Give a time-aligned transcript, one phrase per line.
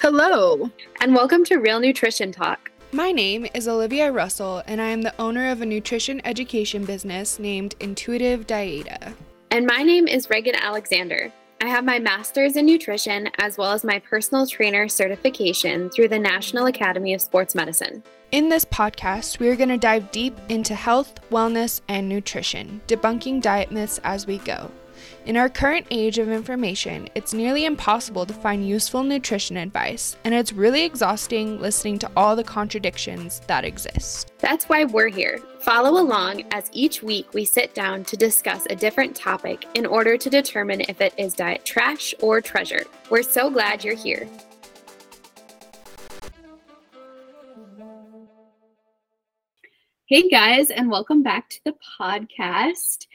[0.00, 0.70] Hello,
[1.02, 2.70] and welcome to Real Nutrition Talk.
[2.90, 7.38] My name is Olivia Russell, and I am the owner of a nutrition education business
[7.38, 9.12] named Intuitive Diaeta.
[9.50, 11.30] And my name is Regan Alexander.
[11.60, 16.18] I have my master's in nutrition as well as my personal trainer certification through the
[16.18, 18.02] National Academy of Sports Medicine.
[18.32, 23.42] In this podcast, we are going to dive deep into health, wellness, and nutrition, debunking
[23.42, 24.70] diet myths as we go.
[25.26, 30.34] In our current age of information, it's nearly impossible to find useful nutrition advice, and
[30.34, 34.32] it's really exhausting listening to all the contradictions that exist.
[34.38, 35.40] That's why we're here.
[35.60, 40.16] Follow along as each week we sit down to discuss a different topic in order
[40.16, 42.84] to determine if it is diet trash or treasure.
[43.10, 44.28] We're so glad you're here.
[50.06, 53.06] Hey guys, and welcome back to the podcast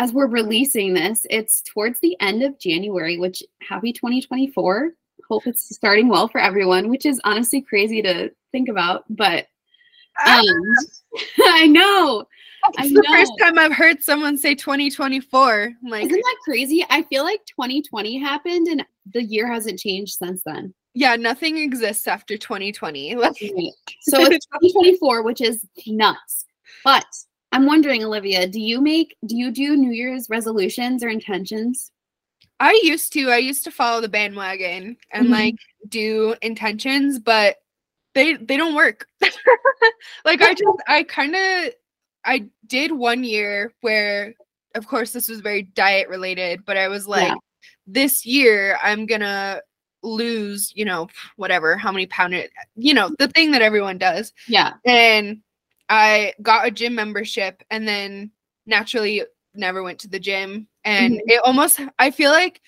[0.00, 4.92] as we're releasing this, it's towards the end of January, which happy 2024.
[5.28, 9.46] Hope it's starting well for everyone, which is honestly crazy to think about, but
[10.26, 10.42] um,
[11.40, 12.24] I know.
[12.78, 13.14] It's the know.
[13.14, 15.72] first time I've heard someone say 2024.
[15.82, 16.84] like, isn't that crazy?
[16.88, 20.72] I feel like 2020 happened and the year hasn't changed since then.
[20.94, 23.12] Yeah, nothing exists after 2020.
[23.12, 26.46] so it's 2024, which is nuts.
[26.84, 27.04] But
[27.52, 31.90] I'm wondering, Olivia, do you make do you do New Year's resolutions or intentions?
[32.60, 33.30] I used to.
[33.30, 35.32] I used to follow the bandwagon and mm-hmm.
[35.32, 35.56] like
[35.88, 37.56] do intentions, but
[38.14, 39.06] they they don't work.
[40.24, 41.72] like I just I kind of
[42.24, 44.34] I did one year where
[44.74, 47.34] of course this was very diet related, but I was like yeah.
[47.86, 49.62] this year I'm going to
[50.02, 54.32] lose, you know, whatever, how many pound it, you know, the thing that everyone does.
[54.48, 54.74] Yeah.
[54.84, 55.40] And
[55.90, 58.30] I got a gym membership and then
[58.64, 59.24] naturally
[59.54, 60.68] never went to the gym.
[60.84, 61.28] And mm-hmm.
[61.28, 62.62] it almost, I feel like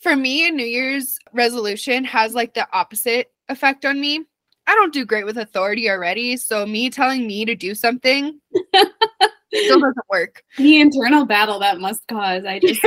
[0.00, 4.22] for me, a New Year's resolution has like the opposite effect on me.
[4.66, 6.36] I don't do great with authority already.
[6.36, 8.84] So me telling me to do something still
[9.80, 10.42] doesn't work.
[10.58, 12.44] The internal battle that must cause.
[12.44, 12.84] I just.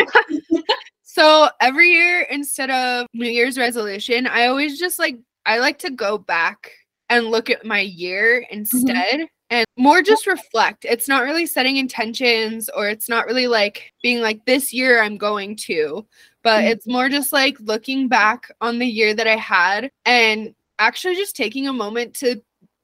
[1.04, 5.90] so every year, instead of New Year's resolution, I always just like, I like to
[5.90, 6.72] go back
[7.10, 8.60] and look at my year mm-hmm.
[8.60, 9.16] instead.
[9.16, 10.86] Mm-hmm and more just reflect.
[10.86, 15.18] It's not really setting intentions or it's not really like being like, this year I'm
[15.18, 16.06] going to,
[16.44, 16.68] but mm-hmm.
[16.68, 21.36] it's more just like looking back on the year that I had and actually just
[21.36, 22.42] taking a moment to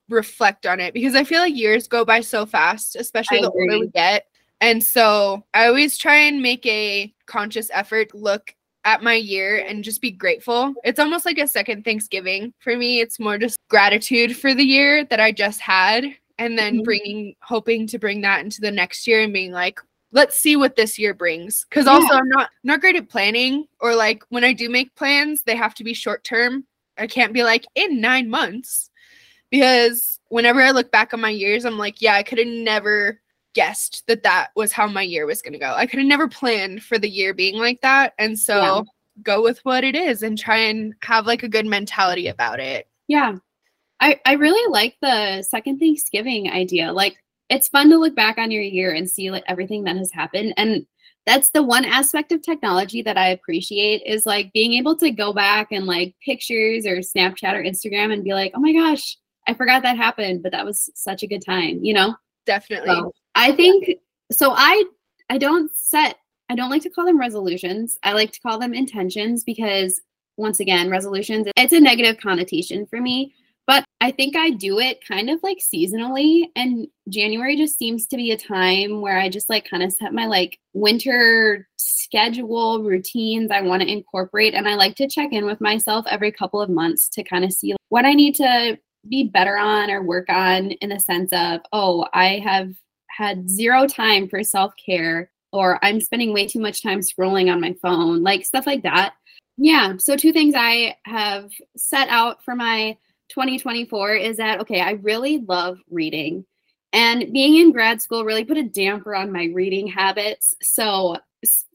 [0.09, 3.50] reflect on it because I feel like years go by so fast, especially I the
[3.50, 3.64] agree.
[3.64, 4.26] older we get.
[4.62, 8.56] And so I always try and make a conscious effort look
[8.86, 10.74] at my year and just be grateful.
[10.84, 13.02] It's almost like a second Thanksgiving for me.
[13.02, 16.84] It's more just gratitude for the year that I just had and then mm-hmm.
[16.84, 19.79] bringing hoping to bring that into the next year and being like
[20.12, 21.66] let's see what this year brings.
[21.69, 22.19] Because also yeah.
[22.19, 25.75] i'm not not great at planning or like when i do make plans they have
[25.75, 26.66] to be short term.
[26.97, 28.90] I can't be like in nine months.
[29.51, 33.22] Because whenever i look back on my years i'm like yeah i could have never
[33.53, 35.73] guessed that that was how my year was going to go.
[35.73, 38.13] I could have never planned for the year being like that.
[38.19, 38.81] And so yeah.
[39.23, 42.90] go with what it is and try and have like a good mentality about it.
[43.07, 43.38] Yeah
[44.00, 46.92] I, I really like the second Thanksgiving idea.
[46.92, 47.18] Like
[47.50, 50.54] it's fun to look back on your year and see like everything that has happened.
[50.58, 50.86] And
[51.26, 55.34] that's the one aspect of technology that I appreciate is like being able to go
[55.34, 59.18] back and like pictures or Snapchat or Instagram and be like, oh my gosh,
[59.48, 62.16] I forgot that happened, but that was such a good time, you know?
[62.46, 62.94] Definitely.
[62.94, 63.98] So I think
[64.32, 64.84] so I
[65.30, 66.18] I don't set
[66.50, 67.98] I don't like to call them resolutions.
[68.04, 70.02] I like to call them intentions because
[70.38, 73.34] once again, resolutions it's a negative connotation for me.
[73.68, 76.46] But I think I do it kind of like seasonally.
[76.56, 80.14] And January just seems to be a time where I just like kind of set
[80.14, 84.53] my like winter schedule routines I want to incorporate.
[84.53, 87.52] And I like to check in with myself every couple of months to kind of
[87.52, 88.78] see what I need to
[89.09, 92.74] be better on or work on in the sense of, oh, I have
[93.08, 97.62] had zero time for self care or I'm spending way too much time scrolling on
[97.62, 99.14] my phone, like stuff like that.
[99.58, 99.94] Yeah.
[99.97, 102.97] So, two things I have set out for my
[103.30, 106.46] 2024 is that okay, I really love reading.
[106.94, 110.56] And being in grad school really put a damper on my reading habits.
[110.62, 111.18] So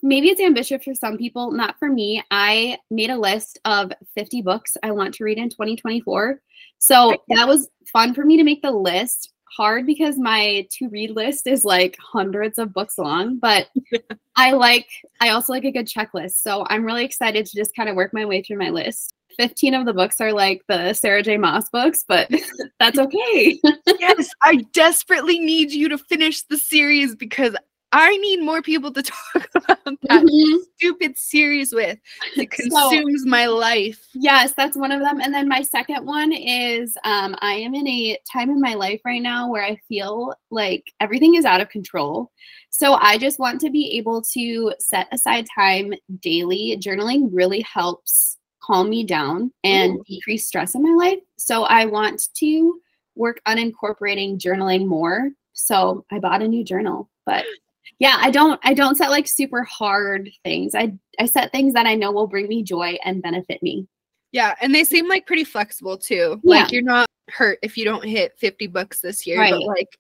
[0.02, 2.23] maybe it's ambitious for some people, not for me.
[2.31, 6.41] I made a list of 50 books I want to read in 2024.
[6.79, 9.32] So that was fun for me to make the list.
[9.56, 13.69] Hard because my to read list is like hundreds of books long, but
[14.37, 14.87] I like,
[15.20, 16.37] I also like a good checklist.
[16.37, 19.12] So I'm really excited to just kind of work my way through my list.
[19.38, 21.36] 15 of the books are like the Sarah J.
[21.36, 22.30] Maas books, but
[22.80, 23.60] that's okay.
[23.98, 27.54] yes, I desperately need you to finish the series because
[27.92, 29.02] I need more people to
[29.34, 30.58] talk about that Mhm.
[30.76, 31.98] stupid series with.
[32.36, 34.06] It So- consumes my life.
[34.14, 35.20] Yes, that's one of them.
[35.20, 39.00] And then my second one is um, I am in a time in my life
[39.04, 42.30] right now where I feel like everything is out of control.
[42.70, 46.78] So I just want to be able to set aside time daily.
[46.80, 50.04] Journaling really helps calm me down and Ooh.
[50.06, 51.20] decrease stress in my life.
[51.36, 52.80] So I want to
[53.16, 55.30] work on incorporating journaling more.
[55.52, 57.44] So I bought a new journal, but
[57.98, 60.74] yeah, I don't I don't set like super hard things.
[60.74, 63.86] I I set things that I know will bring me joy and benefit me.
[64.32, 66.40] Yeah, and they seem like pretty flexible too.
[66.44, 66.62] Yeah.
[66.62, 69.52] Like you're not hurt if you don't hit 50 books this year, right.
[69.52, 69.98] but like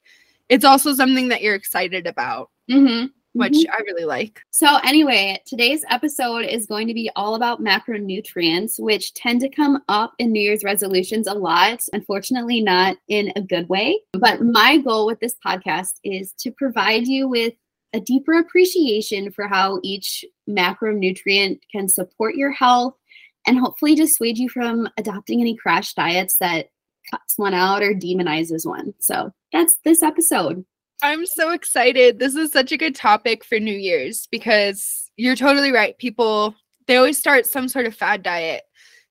[0.48, 3.06] it's also something that you're excited about, Mm-hmm.
[3.32, 3.72] Which mm-hmm.
[3.72, 4.40] I really like.
[4.50, 9.82] So, anyway, today's episode is going to be all about macronutrients, which tend to come
[9.88, 11.80] up in New Year's resolutions a lot.
[11.92, 14.00] Unfortunately, not in a good way.
[14.12, 17.54] But my goal with this podcast is to provide you with
[17.92, 22.94] a deeper appreciation for how each macronutrient can support your health
[23.46, 26.70] and hopefully dissuade you from adopting any crash diets that
[27.10, 28.94] cuts one out or demonizes one.
[28.98, 30.64] So, that's this episode.
[31.02, 32.18] I'm so excited.
[32.18, 35.96] This is such a good topic for New Year's because you're totally right.
[35.98, 36.54] People
[36.86, 38.62] they always start some sort of fad diet,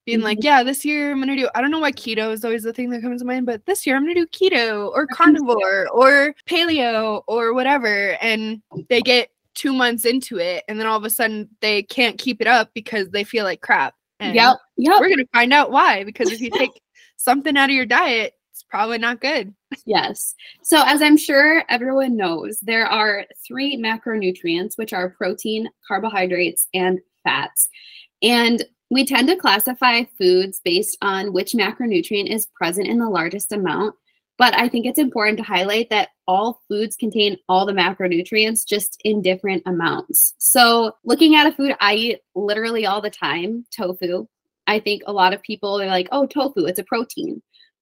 [0.06, 0.46] being like, mm-hmm.
[0.46, 2.90] "Yeah, this year I'm gonna do." I don't know why keto is always the thing
[2.90, 7.24] that comes to mind, but this year I'm gonna do keto or carnivore or paleo
[7.28, 11.50] or whatever, and they get two months into it, and then all of a sudden
[11.62, 13.96] they can't keep it up because they feel like crap.
[14.20, 14.58] And Yep.
[14.78, 15.00] Yep.
[15.00, 16.04] we're gonna find out why.
[16.04, 16.82] Because if you take
[17.18, 18.34] something out of your diet,
[18.70, 19.54] probably not good.
[19.86, 20.36] Yes.
[20.64, 27.00] So, as I'm sure everyone knows, there are three macronutrients, which are protein, carbohydrates, and
[27.24, 27.70] fats.
[28.22, 33.52] And we tend to classify foods based on which macronutrient is present in the largest
[33.52, 33.96] amount.
[34.38, 39.00] But I think it's important to highlight that all foods contain all the macronutrients just
[39.04, 40.34] in different amounts.
[40.38, 44.28] So, looking at a food I eat literally all the time, tofu,
[44.66, 47.42] I think a lot of people are like, oh, tofu, it's a protein.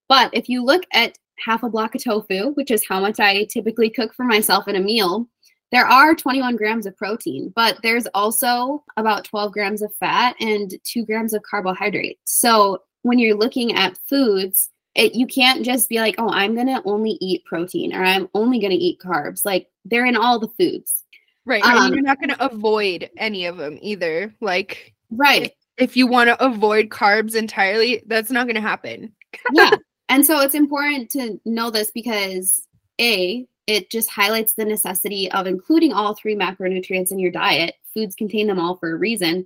[0.09, 3.45] But if you look at half a block of tofu, which is how much I
[3.45, 5.27] typically cook for myself in a meal,
[5.71, 10.73] there are 21 grams of protein, but there's also about 12 grams of fat and
[10.83, 12.19] two grams of carbohydrate.
[12.23, 16.67] So when you're looking at foods, it, you can't just be like, oh, I'm going
[16.67, 19.43] to only eat protein or I'm only going to eat carbs.
[19.45, 21.03] Like they're in all the foods.
[21.47, 21.63] Right.
[21.63, 24.33] Um, you're not gonna avoid any of them either.
[24.41, 25.53] Like Right.
[25.77, 29.13] if you want to avoid carbs entirely, that's not going to happen.
[29.53, 29.71] yeah.
[30.09, 32.65] And so it's important to know this because
[32.99, 37.75] A, it just highlights the necessity of including all three macronutrients in your diet.
[37.93, 39.45] Foods contain them all for a reason.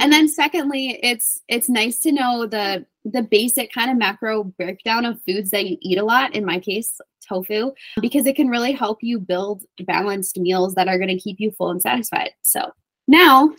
[0.00, 5.04] And then secondly, it's it's nice to know the the basic kind of macro breakdown
[5.04, 8.72] of foods that you eat a lot, in my case, tofu, because it can really
[8.72, 12.30] help you build balanced meals that are going to keep you full and satisfied.
[12.42, 12.72] So,
[13.08, 13.54] now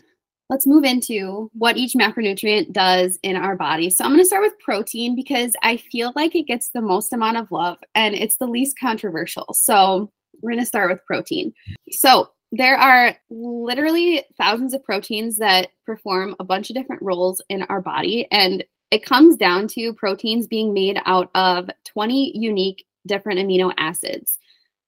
[0.52, 3.90] let's move into what each macronutrient does in our body.
[3.90, 7.14] So I'm going to start with protein because I feel like it gets the most
[7.14, 9.54] amount of love and it's the least controversial.
[9.54, 10.12] So
[10.42, 11.54] we're going to start with protein.
[11.92, 17.64] So there are literally thousands of proteins that perform a bunch of different roles in
[17.64, 18.62] our body and
[18.92, 24.38] it comes down to proteins being made out of 20 unique different amino acids.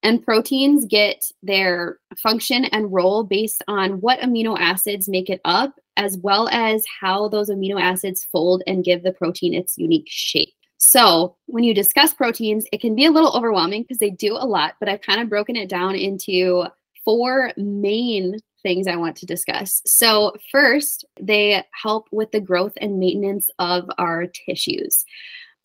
[0.03, 5.73] And proteins get their function and role based on what amino acids make it up,
[5.95, 10.53] as well as how those amino acids fold and give the protein its unique shape.
[10.77, 14.45] So, when you discuss proteins, it can be a little overwhelming because they do a
[14.45, 16.65] lot, but I've kind of broken it down into
[17.05, 19.81] four main things I want to discuss.
[19.85, 25.05] So, first, they help with the growth and maintenance of our tissues.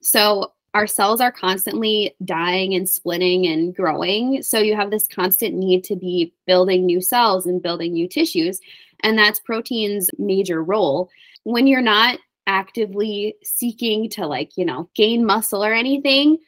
[0.00, 4.42] So, our cells are constantly dying and splitting and growing.
[4.42, 8.60] So you have this constant need to be building new cells and building new tissues.
[9.00, 11.10] And that's protein's major role.
[11.44, 16.38] When you're not actively seeking to, like, you know, gain muscle or anything,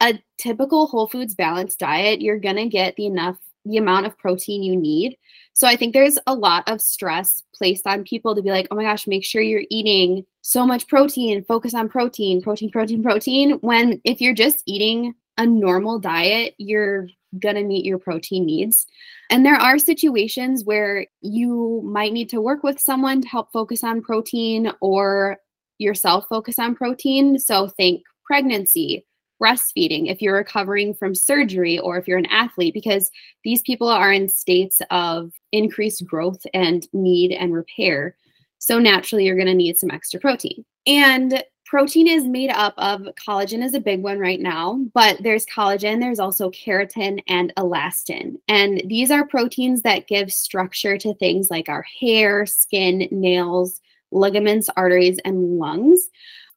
[0.00, 4.16] a typical whole foods balanced diet, you're going to get the enough, the amount of
[4.18, 5.16] protein you need.
[5.52, 8.76] So I think there's a lot of stress placed on people to be like, oh
[8.76, 13.50] my gosh, make sure you're eating so much protein, focus on protein, protein, protein, protein.
[13.60, 18.86] When if you're just eating a normal diet, you're going to meet your protein needs.
[19.30, 23.84] And there are situations where you might need to work with someone to help focus
[23.84, 25.38] on protein or
[25.78, 27.38] yourself focus on protein.
[27.38, 29.06] So think pregnancy,
[29.40, 33.10] breastfeeding, if you're recovering from surgery or if you're an athlete, because
[33.44, 38.16] these people are in states of increased growth and need and repair.
[38.58, 40.64] So naturally, you're going to need some extra protein.
[40.86, 45.46] And protein is made up of collagen is a big one right now, but there's
[45.46, 48.34] collagen, there's also keratin and elastin.
[48.48, 53.80] And these are proteins that give structure to things like our hair, skin, nails,
[54.10, 56.10] ligaments, arteries, and lungs.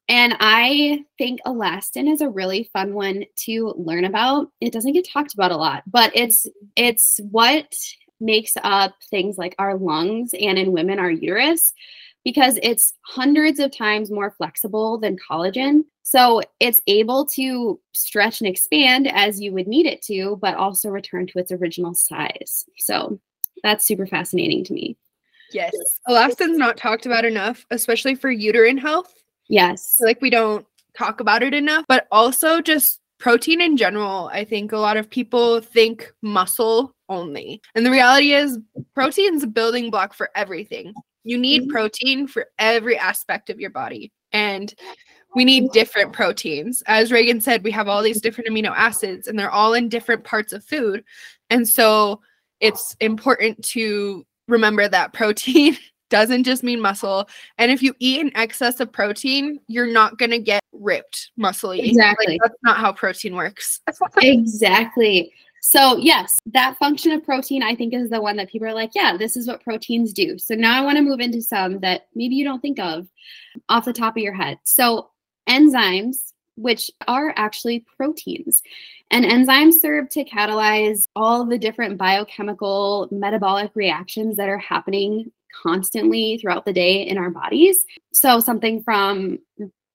[0.09, 4.49] And I think elastin is a really fun one to learn about.
[4.59, 6.45] It doesn't get talked about a lot, but it's
[6.75, 7.73] it's what
[8.19, 11.73] makes up things like our lungs and in women our uterus
[12.23, 15.83] because it's hundreds of times more flexible than collagen.
[16.03, 20.89] So it's able to stretch and expand as you would need it to, but also
[20.89, 22.65] return to its original size.
[22.77, 23.19] So
[23.61, 24.97] that's super fascinating to me.
[25.51, 25.73] Yes.
[26.07, 29.13] Elastin's not talked about enough, especially for uterine health.
[29.49, 29.97] Yes.
[29.99, 30.65] Like we don't
[30.97, 34.29] talk about it enough, but also just protein in general.
[34.33, 37.61] I think a lot of people think muscle only.
[37.75, 38.59] And the reality is
[38.93, 40.93] protein's a building block for everything.
[41.23, 41.71] You need mm-hmm.
[41.71, 44.11] protein for every aspect of your body.
[44.33, 44.73] And
[45.35, 46.83] we need different proteins.
[46.85, 50.23] As Regan said, we have all these different amino acids and they're all in different
[50.23, 51.03] parts of food.
[51.49, 52.21] And so
[52.59, 55.77] it's important to remember that protein
[56.13, 57.27] doesn't just mean muscle.
[57.57, 61.79] And if you eat an excess of protein, you're not going to get ripped muscly.
[61.79, 62.33] Exactly.
[62.33, 63.81] Like, that's not how protein works.
[64.17, 65.33] exactly.
[65.63, 68.91] So, yes, that function of protein, I think, is the one that people are like,
[68.93, 70.37] yeah, this is what proteins do.
[70.37, 73.07] So, now I want to move into some that maybe you don't think of
[73.67, 74.59] off the top of your head.
[74.65, 75.09] So,
[75.49, 78.61] enzymes, which are actually proteins,
[79.09, 86.37] and enzymes serve to catalyze all the different biochemical metabolic reactions that are happening constantly
[86.37, 87.85] throughout the day in our bodies.
[88.13, 89.39] So, something from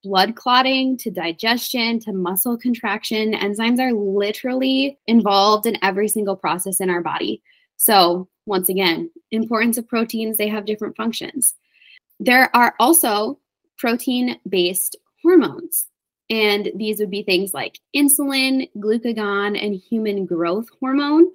[0.04, 3.32] blood clotting to digestion to muscle contraction.
[3.32, 7.42] Enzymes are literally involved in every single process in our body.
[7.76, 11.54] So, once again, importance of proteins, they have different functions.
[12.18, 13.38] There are also
[13.76, 15.86] protein based hormones.
[16.30, 21.28] And these would be things like insulin, glucagon, and human growth hormone.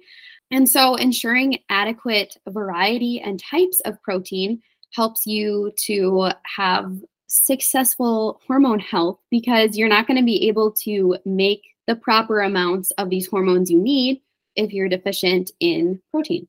[0.54, 6.96] And so, ensuring adequate variety and types of protein helps you to have
[7.26, 12.92] successful hormone health because you're not going to be able to make the proper amounts
[12.92, 14.22] of these hormones you need
[14.54, 16.46] if you're deficient in protein.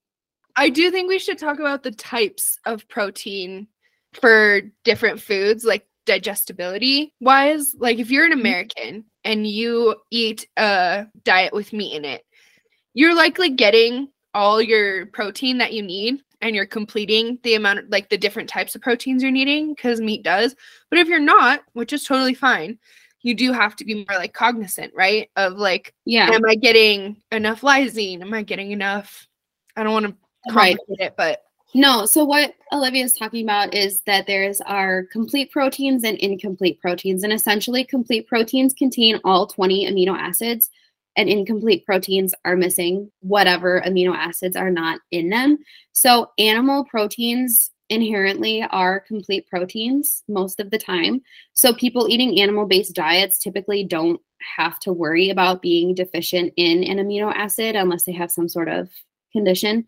[0.55, 3.67] I do think we should talk about the types of protein
[4.13, 7.73] for different foods, like digestibility wise.
[7.75, 8.41] Like, if you're an mm-hmm.
[8.41, 12.23] American and you eat a diet with meat in it,
[12.95, 17.85] you're likely getting all your protein that you need and you're completing the amount of
[17.89, 20.55] like the different types of proteins you're needing because meat does.
[20.89, 22.79] But if you're not, which is totally fine,
[23.21, 25.29] you do have to be more like cognizant, right?
[25.35, 28.21] Of like, yeah, am I getting enough lysine?
[28.21, 29.27] Am I getting enough?
[29.75, 30.15] I don't want to
[30.47, 31.07] complicate right.
[31.07, 31.41] it, but
[31.73, 32.05] no.
[32.05, 37.23] So what Olivia is talking about is that there's our complete proteins and incomplete proteins,
[37.23, 40.69] and essentially complete proteins contain all 20 amino acids
[41.15, 45.57] and incomplete proteins are missing whatever amino acids are not in them.
[45.93, 51.21] So, animal proteins inherently are complete proteins most of the time.
[51.53, 54.19] So, people eating animal based diets typically don't
[54.57, 58.67] have to worry about being deficient in an amino acid unless they have some sort
[58.67, 58.89] of
[59.31, 59.85] condition.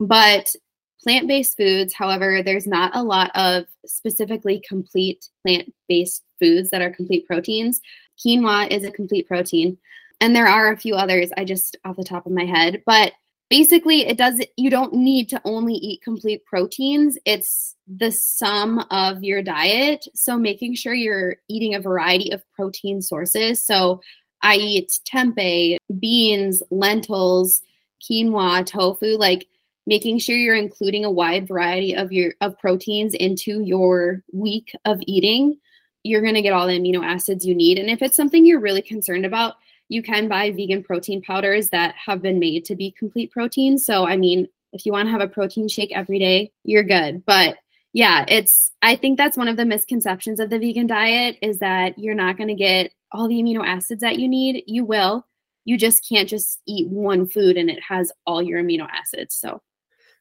[0.00, 0.54] But
[1.02, 6.82] plant based foods, however, there's not a lot of specifically complete plant based foods that
[6.82, 7.80] are complete proteins.
[8.24, 9.78] Quinoa is a complete protein
[10.20, 13.12] and there are a few others I just off the top of my head, but
[13.50, 17.18] basically it does you don't need to only eat complete proteins.
[17.24, 20.06] It's the sum of your diet.
[20.14, 23.64] So making sure you're eating a variety of protein sources.
[23.64, 24.00] So
[24.42, 27.60] i eat tempeh beans lentils
[28.00, 29.48] quinoa tofu like
[29.88, 35.00] making sure you're including a wide variety of your of proteins into your week of
[35.06, 35.58] eating.
[36.04, 37.78] You're going to get all the amino acids you need.
[37.78, 39.54] And if it's something you're really concerned about
[39.88, 43.78] you can buy vegan protein powders that have been made to be complete protein.
[43.78, 47.24] So, I mean, if you want to have a protein shake every day, you're good.
[47.24, 47.56] But
[47.92, 51.98] yeah, it's, I think that's one of the misconceptions of the vegan diet is that
[51.98, 54.64] you're not going to get all the amino acids that you need.
[54.66, 55.26] You will.
[55.64, 59.34] You just can't just eat one food and it has all your amino acids.
[59.34, 59.62] So,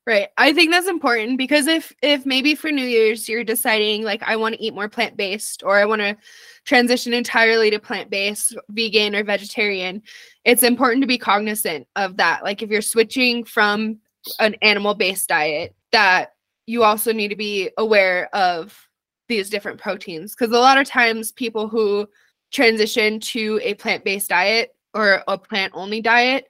[0.07, 0.29] Right.
[0.37, 4.37] I think that's important because if if maybe for New Year's you're deciding like I
[4.37, 6.15] want to eat more plant-based or I want to
[6.63, 10.01] transition entirely to plant-based, vegan or vegetarian,
[10.45, 12.41] it's important to be cognizant of that.
[12.45, 13.97] Like if you're switching from
[14.39, 16.35] an animal-based diet, that
[16.67, 18.87] you also need to be aware of
[19.27, 22.07] these different proteins because a lot of times people who
[22.53, 26.47] transition to a plant-based diet or a plant-only diet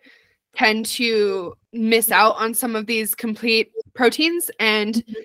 [0.55, 5.21] tend to miss out on some of these complete proteins and mm-hmm.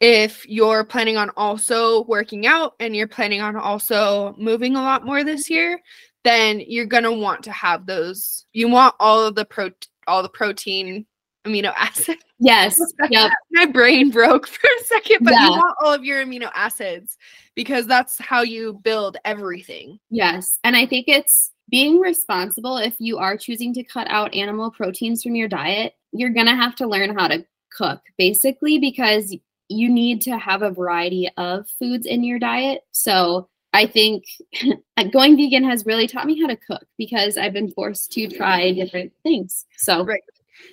[0.00, 5.04] if you're planning on also working out and you're planning on also moving a lot
[5.04, 5.80] more this year,
[6.24, 8.46] then you're going to want to have those.
[8.52, 9.70] You want all of the pro
[10.08, 11.06] all the protein
[11.46, 12.22] amino acids.
[12.38, 12.78] Yes.
[13.10, 13.30] Yep.
[13.52, 15.44] My brain broke for a second, but Yeah.
[15.44, 17.16] you want all of your amino acids
[17.54, 19.98] because that's how you build everything.
[20.10, 20.58] Yes.
[20.64, 25.22] And I think it's being responsible if you are choosing to cut out animal proteins
[25.22, 29.34] from your diet, you're going to have to learn how to cook basically because
[29.68, 32.82] you need to have a variety of foods in your diet.
[32.92, 34.24] So I think
[35.12, 38.72] going vegan has really taught me how to cook because I've been forced to try
[38.72, 39.66] different things.
[39.76, 40.20] So Right.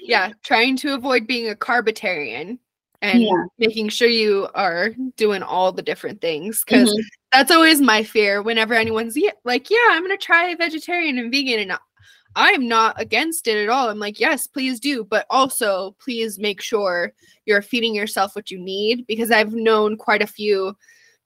[0.01, 2.57] Yeah, trying to avoid being a carbitarian
[3.01, 3.43] and Yeah.
[3.57, 7.03] making sure you are doing all the different things because Mhm.
[7.33, 11.77] That's always my fear whenever anyone's like, yeah, I'm gonna try vegetarian and vegan, and
[12.35, 13.89] I'm not against it at all.
[13.89, 17.13] I'm like, yes, please do, but also please make sure
[17.45, 20.75] you're feeding yourself what you need because I've known quite a few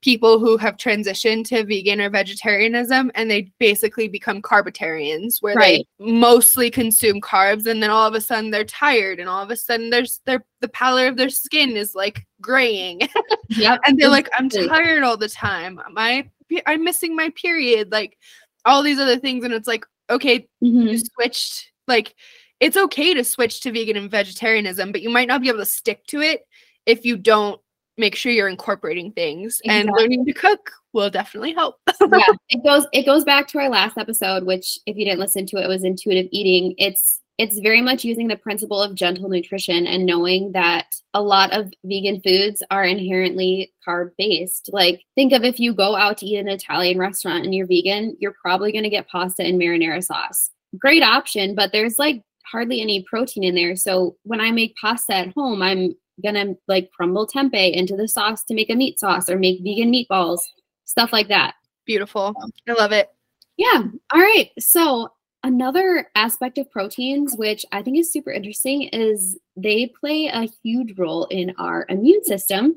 [0.00, 5.86] people who have transitioned to vegan or vegetarianism and they basically become carbitarians where Right.
[5.98, 9.50] they mostly consume carbs and then all of a sudden they're tired and all of
[9.50, 13.00] a sudden there's their the pallor of their skin is like graying
[13.50, 13.80] Yep.
[13.86, 16.28] and they're like i'm tired all the time my
[16.66, 18.16] i'm missing my period like
[18.64, 20.90] all these other things and it's like okay Mhm.
[20.92, 22.14] you switched like
[22.60, 25.64] it's okay to switch to vegan and vegetarianism but you might not be able to
[25.66, 26.42] stick to it
[26.86, 27.60] if you don't
[27.98, 32.86] make sure you're incorporating things and learning to cook will definitely help yeah, it goes
[32.92, 35.84] it goes back to our last episode, which if you didn't listen to it, was
[35.84, 36.74] intuitive eating.
[36.78, 41.52] It's it's very much using the principle of gentle nutrition and knowing that a lot
[41.52, 44.70] of vegan foods are inherently carb based.
[44.72, 47.66] Like think of if you go out to eat in an Italian restaurant and you're
[47.66, 50.50] vegan, you're probably going to get pasta and marinara sauce.
[50.78, 53.76] Great option, but there's like hardly any protein in there.
[53.76, 58.44] So when I make pasta at home, I'm gonna like crumble tempeh into the sauce
[58.44, 60.40] to make a meat sauce or make vegan meatballs,
[60.84, 61.54] stuff like that.
[61.86, 62.34] beautiful
[62.68, 63.10] i love it
[63.56, 63.82] Yeah.
[64.12, 64.50] All right.
[64.58, 65.10] So
[65.42, 70.96] another aspect of proteins, which I think is super interesting, is they play a huge
[70.98, 72.76] role in our immune system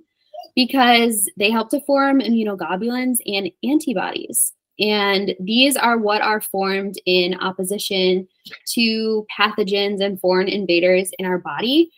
[0.55, 4.53] because they help to form immunoglobulins and antibodies.
[4.79, 8.27] And these are what are formed in opposition
[8.74, 11.91] to pathogens and foreign invaders in our body.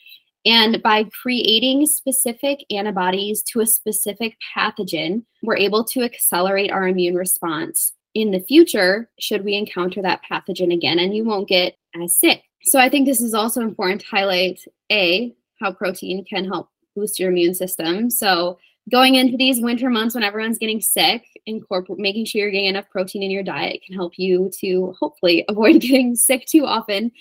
[0.46, 7.16] And by creating specific antibodies to a specific pathogen, we're able to accelerate our immune
[7.16, 12.18] response in the future should we encounter that pathogen again and you won't get as
[12.18, 12.44] sick.
[12.64, 17.20] So I think this is also important to highlight A, how protein can help boost
[17.20, 18.10] your immune system.
[18.10, 18.60] So
[18.92, 22.90] going into these winter months when everyone's getting sick, incorporate making sure you're getting enough
[22.90, 27.12] protein in your diet can help you to hopefully avoid getting sick too often.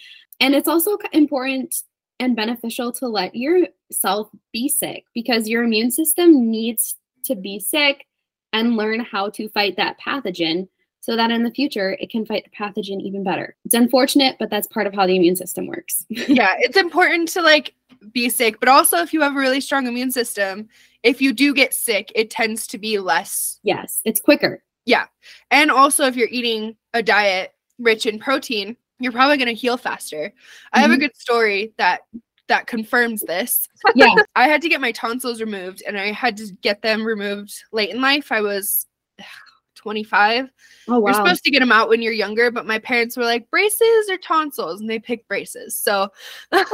[0.41, 1.75] And it's also important
[2.23, 8.07] and beneficial to let yourself be sick because your immune system needs to be sick
[8.53, 10.69] and learn how to fight that pathogen
[11.01, 13.57] so that in the future it can fight the pathogen even better.
[13.65, 16.07] It's unfortunate, but that's part of how the immune system works.
[16.09, 17.75] yeah it's important to like
[18.13, 20.69] be sick but also if you have a really strong immune system
[21.03, 24.63] if you do get sick it tends to be less yes, it's quicker.
[24.87, 25.07] Yeah.
[25.51, 29.77] And also if you're eating a diet rich in protein you're probably going to heal
[29.77, 30.33] faster
[30.73, 31.01] i have a Mhm.
[31.01, 32.01] good story that
[32.49, 34.15] that confirms this Yeah.
[34.37, 37.91] i had to get my tonsils removed and i had to get them removed late
[37.91, 38.87] in life i was
[39.75, 40.51] 25
[40.89, 41.07] Oh wow.
[41.07, 44.09] you're supposed to get them out when you're younger, but my parents were like braces
[44.11, 45.77] or tonsils, and they picked braces.
[45.77, 46.09] So
[46.53, 46.65] I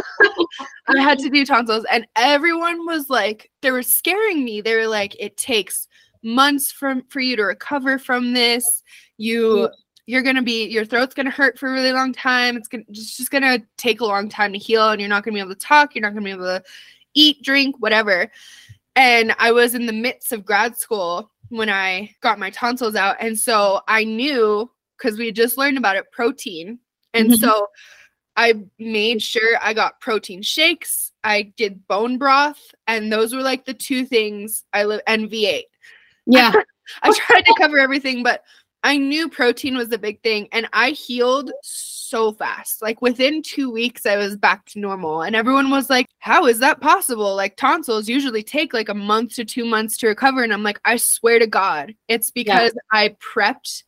[0.98, 4.60] had to do tonsils, and everyone was like, they were scaring me.
[4.60, 5.88] They were like, it takes
[6.22, 8.82] months from for you to recover from this.
[9.18, 9.68] You
[10.08, 12.56] you're gonna be your throat's gonna hurt for a really long time.
[12.56, 15.34] It's gonna it's just gonna take a long time to heal, and you're not gonna
[15.34, 15.94] be able to talk.
[15.94, 16.62] You're not gonna be able to
[17.12, 18.32] eat, drink, whatever.
[18.96, 23.16] And I was in the midst of grad school when I got my tonsils out.
[23.20, 26.78] And so I knew because we had just learned about it protein.
[27.12, 27.38] And Mhm.
[27.38, 27.66] so
[28.34, 31.12] I made sure I got protein shakes.
[31.22, 32.74] I did bone broth.
[32.86, 35.64] And those were like the two things I live and V8.
[36.26, 36.52] yeah.
[37.02, 38.42] I tried to cover everything, but
[38.82, 40.48] I knew protein was the big thing.
[40.52, 42.80] And I healed so fast.
[42.80, 45.22] Like within two weeks, I was back to normal.
[45.22, 47.34] And everyone was like, How is that possible?
[47.34, 50.42] Like tonsils usually take like a month to two months to recover.
[50.42, 53.82] And I'm like, I swear to God, it's because I prepped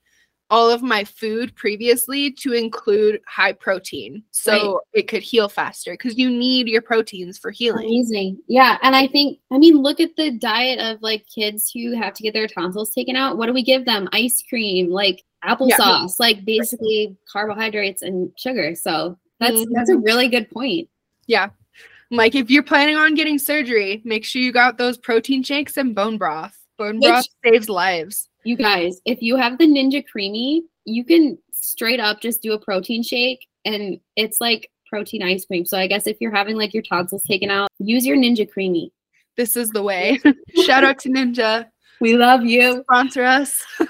[0.50, 6.18] all of my food previously to include high protein so it could heal faster because
[6.18, 7.86] you need your proteins for healing.
[7.86, 8.38] Amazing.
[8.48, 8.76] Yeah.
[8.82, 12.22] And I think, I mean, look at the diet of like kids who have to
[12.22, 13.38] get their tonsils taken out.
[13.38, 14.08] What do we give them?
[14.12, 18.74] Ice cream, like applesauce, like basically carbohydrates and sugar.
[18.74, 19.66] So that's Mhm.
[19.72, 20.88] that's a really good point.
[21.26, 21.50] Yeah.
[22.10, 25.94] Like if you're planning on getting surgery, make sure you got those protein shakes and
[25.94, 26.56] bone broth.
[26.76, 28.29] Bone Which, broth saves lives.
[28.44, 32.58] You guys, if you have the Ninja CREAMi, you can straight up just do a
[32.58, 35.66] protein shake and it's like protein ice cream.
[35.66, 38.90] So I guess if you're having like your tonsils taken out, use your Ninja CREAMi.
[39.36, 40.18] This is the way.
[40.64, 41.66] Shout out to Ninja.
[42.00, 42.82] We love you.
[42.90, 43.62] Sponsor us.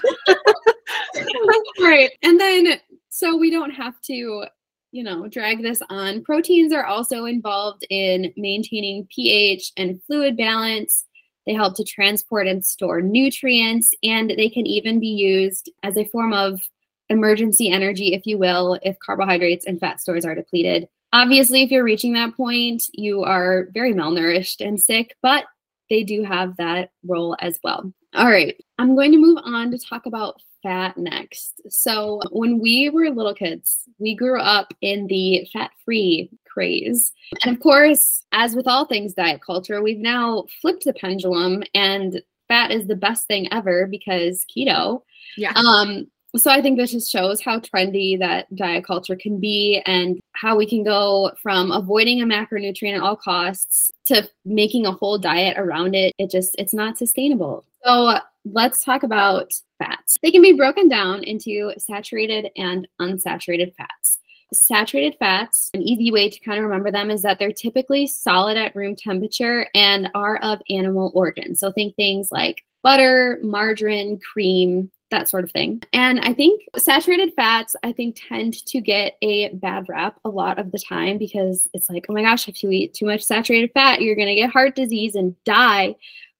[1.79, 2.11] right.
[2.21, 4.45] And then so we don't have to
[4.91, 6.23] you know, drag this on.
[6.23, 11.05] Proteins are also involved in maintaining pH and fluid balance.
[11.45, 16.05] They help to transport and store nutrients, and they can even be used as a
[16.05, 16.61] form of
[17.09, 20.87] emergency energy, if you will, if carbohydrates and fat stores are depleted.
[21.13, 25.45] Obviously, if you're reaching that point, you are very malnourished and sick, but
[25.89, 27.91] they do have that role as well.
[28.13, 31.61] All right, I'm going to move on to talk about fat next.
[31.69, 37.13] So, when we were little kids, we grew up in the fat free craze.
[37.43, 42.21] And of course, as with all things diet culture, we've now flipped the pendulum and
[42.47, 45.03] fat is the best thing ever because keto.
[45.37, 45.53] Yeah.
[45.55, 50.19] Um, so I think this just shows how trendy that diet culture can be and
[50.33, 55.17] how we can go from avoiding a macronutrient at all costs to making a whole
[55.17, 56.13] diet around it.
[56.17, 57.65] It just it's not sustainable.
[57.83, 60.17] So let's talk about fats.
[60.21, 64.19] They can be broken down into saturated and unsaturated fats.
[64.53, 68.57] Saturated fats, an easy way to kind of remember them is that they're typically solid
[68.57, 71.55] at room temperature and are of animal origin.
[71.55, 75.83] So think things like butter, margarine, cream, that sort of thing.
[75.93, 80.57] And I think saturated fats, I think, tend to get a bad rap a lot
[80.57, 83.71] of the time because it's like, oh my gosh, if you eat too much saturated
[83.73, 85.95] fat, you're going to get heart disease and die.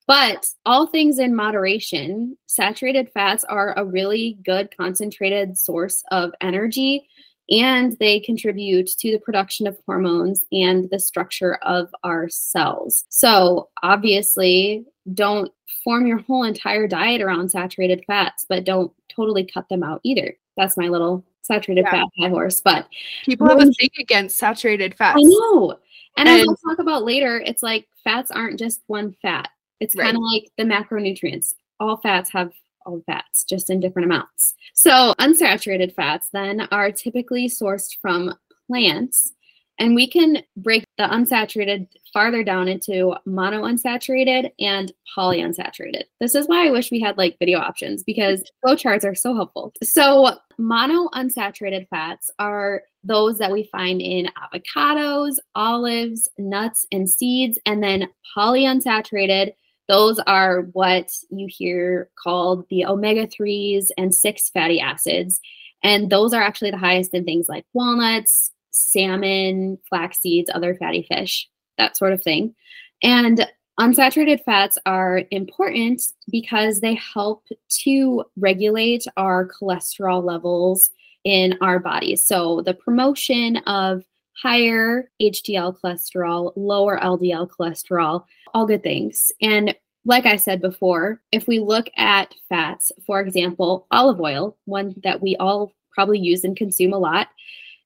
[0.07, 7.07] But all things in moderation, saturated fats are a really good concentrated source of energy
[7.51, 13.05] and they contribute to the production of hormones and the structure of our cells.
[13.09, 15.51] So, obviously, don't
[15.83, 20.35] form your whole entire diet around saturated fats, but don't totally cut them out either.
[20.55, 21.91] That's my little saturated yeah.
[21.91, 22.61] fat high horse.
[22.61, 22.87] But
[23.25, 25.17] people have a thing against saturated fats.
[25.19, 25.77] I know.
[26.17, 29.49] And, and as we'll talk about later, it's like fats aren't just one fat.
[29.79, 30.05] It's right.
[30.05, 31.55] kind of like the macronutrients.
[31.79, 32.51] All fats have
[32.85, 34.55] all fats, just in different amounts.
[34.73, 38.35] So, unsaturated fats then are typically sourced from
[38.67, 39.33] plants,
[39.79, 46.03] and we can break the unsaturated farther down into monounsaturated and polyunsaturated.
[46.19, 49.73] This is why I wish we had like video options because flowcharts are so helpful.
[49.83, 57.83] So, monounsaturated fats are those that we find in avocados, olives, nuts, and seeds, and
[57.83, 59.53] then polyunsaturated
[59.91, 65.41] those are what you hear called the omega 3s and 6 fatty acids.
[65.83, 71.03] And those are actually the highest in things like walnuts, salmon, flax seeds, other fatty
[71.03, 72.55] fish, that sort of thing.
[73.03, 73.45] And
[73.81, 77.43] unsaturated fats are important because they help
[77.83, 80.89] to regulate our cholesterol levels
[81.25, 82.25] in our bodies.
[82.25, 89.31] So the promotion of higher HDL cholesterol, lower LDL cholesterol, all good things.
[89.41, 94.95] And like I said before, if we look at fats, for example, olive oil, one
[95.03, 97.27] that we all probably use and consume a lot,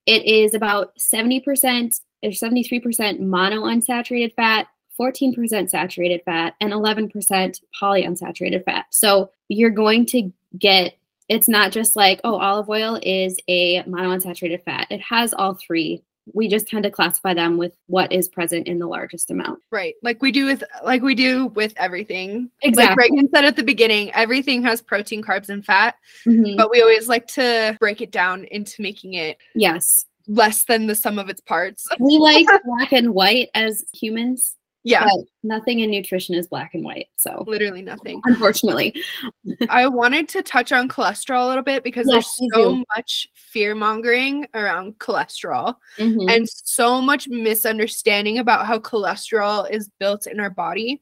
[0.05, 4.67] it is about 70% or 73% monounsaturated fat,
[4.99, 8.85] 14% saturated fat, and 11% polyunsaturated fat.
[8.91, 14.63] So you're going to get it's not just like, oh, olive oil is a monounsaturated
[14.63, 14.85] fat.
[14.91, 18.79] It has all three we just tend to classify them with what is present in
[18.79, 19.59] the largest amount.
[19.71, 19.95] Right.
[20.01, 22.49] Like we do with like we do with everything.
[22.63, 23.03] Exactly.
[23.03, 25.95] Like Regan said at the beginning, everything has protein, carbs, and fat.
[26.25, 26.57] Mm-hmm.
[26.57, 30.95] But we always like to break it down into making it yes less than the
[30.95, 31.87] sum of its parts.
[31.99, 34.55] we like black and white as humans.
[34.85, 35.07] Yeah.
[35.43, 37.07] nothing in nutrition is black and white.
[37.17, 38.21] So literally nothing.
[38.25, 38.95] Unfortunately.
[39.69, 43.73] I wanted to touch on cholesterol a little bit because yes, there's so much fear
[43.73, 46.29] mongering around cholesterol mm-hmm.
[46.29, 51.01] and so much misunderstanding about how cholesterol is built in our body.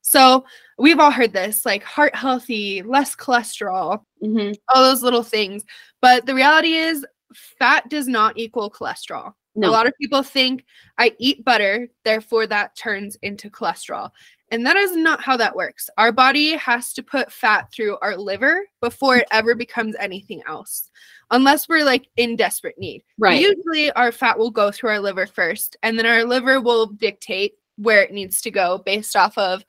[0.00, 0.44] So
[0.78, 4.52] we've all heard this like heart healthy, less cholesterol, mm-hmm.
[4.74, 5.64] all those little things.
[6.00, 9.34] But the reality is, fat does not equal cholesterol.
[9.58, 9.68] No.
[9.68, 10.64] A lot of people think
[10.98, 14.10] I eat butter, therefore that turns into cholesterol.
[14.52, 15.90] And that is not how that works.
[15.98, 20.90] Our body has to put fat through our liver before it ever becomes anything else,
[21.32, 23.02] unless we're like in desperate need.
[23.18, 23.40] Right.
[23.40, 27.54] Usually, our fat will go through our liver first, and then our liver will dictate
[27.76, 29.64] where it needs to go based off of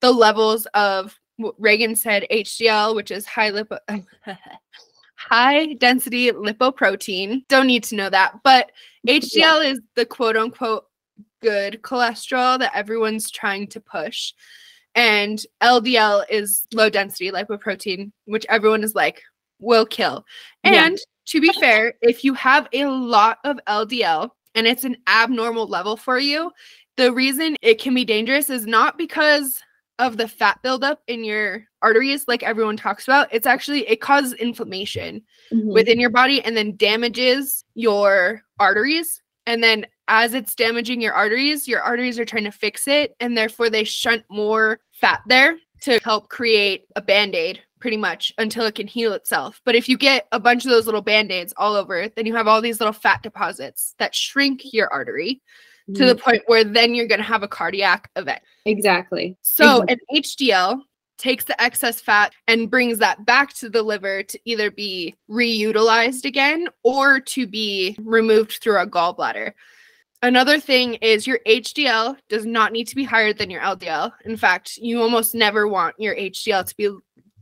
[0.00, 3.78] the levels of what Regan said HDL, which is high lipo.
[5.16, 7.42] high density lipoprotein.
[7.48, 8.70] Don't need to know that, but
[9.06, 9.60] HDL yeah.
[9.60, 10.86] is the quote unquote
[11.42, 14.32] good cholesterol that everyone's trying to push.
[14.94, 19.22] And LDL is low density lipoprotein, which everyone is like,
[19.58, 20.24] will kill.
[20.64, 21.04] And yeah.
[21.26, 25.96] to be fair, if you have a lot of LDL and it's an abnormal level
[25.96, 26.50] for you,
[26.96, 29.62] the reason it can be dangerous is not because
[29.98, 33.28] of the fat buildup in your arteries, like everyone talks about.
[33.32, 35.68] It's actually, it causes inflammation mm-hmm.
[35.68, 39.22] within your body and then damages your arteries.
[39.46, 43.16] And then as it's damaging your arteries, your arteries are trying to fix it.
[43.20, 48.32] And therefore, they shunt more fat there to help create a band aid pretty much
[48.38, 49.60] until it can heal itself.
[49.64, 52.34] But if you get a bunch of those little band aids all over, then you
[52.34, 55.42] have all these little fat deposits that shrink your artery.
[55.94, 56.20] To the mm.
[56.20, 58.42] point where then you're going to have a cardiac event.
[58.64, 59.36] Exactly.
[59.42, 59.96] So exactly.
[60.10, 60.80] an HDL
[61.18, 66.24] takes the excess fat and brings that back to the liver to either be reutilized
[66.24, 69.52] again or to be removed through a gallbladder.
[70.22, 74.12] Another thing is your HDL does not need to be higher than your LDL.
[74.24, 76.90] In fact, you almost never want your HDL to be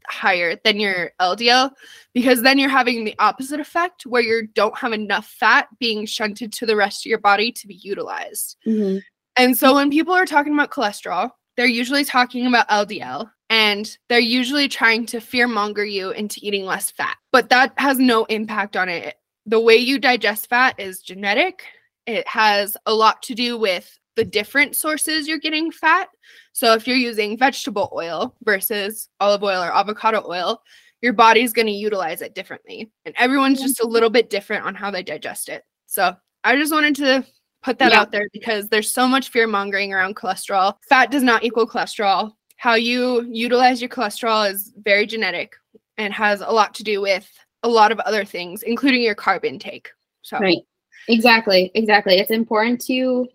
[0.09, 1.71] higher than your LDL
[2.13, 6.53] because then you're having the opposite effect where you don't have enough fat being shunted
[6.53, 8.57] to the rest of your body to be utilized.
[8.67, 8.99] Mm-hmm.
[9.37, 14.19] And so when people are talking about cholesterol, they're usually talking about LDL and they're
[14.19, 17.17] usually trying to fear monger you into eating less fat.
[17.33, 19.17] But that has no impact on it.
[19.47, 21.65] The way you digest fat is genetic.
[22.07, 26.09] It has a lot to do with the different sources you're getting fat.
[26.53, 30.63] So if you're using vegetable oil versus olive oil or avocado oil,
[31.03, 32.91] your body's going to utilize it differently.
[33.05, 35.63] And everyone's just a little bit different on how they digest it.
[35.87, 37.27] So I just wanted to
[37.63, 38.01] put that yeah.
[38.01, 40.77] out there because there's so much fear mongering around cholesterol.
[40.89, 42.33] Fat does not equal cholesterol.
[42.57, 45.57] How you utilize your cholesterol is very genetic
[45.99, 47.31] and has a lot to do with
[47.63, 49.91] a lot of other things, including your carb intake.
[50.23, 50.63] So Right.
[51.09, 51.71] Exactly.
[51.75, 52.19] Exactly.
[52.19, 53.27] It's important to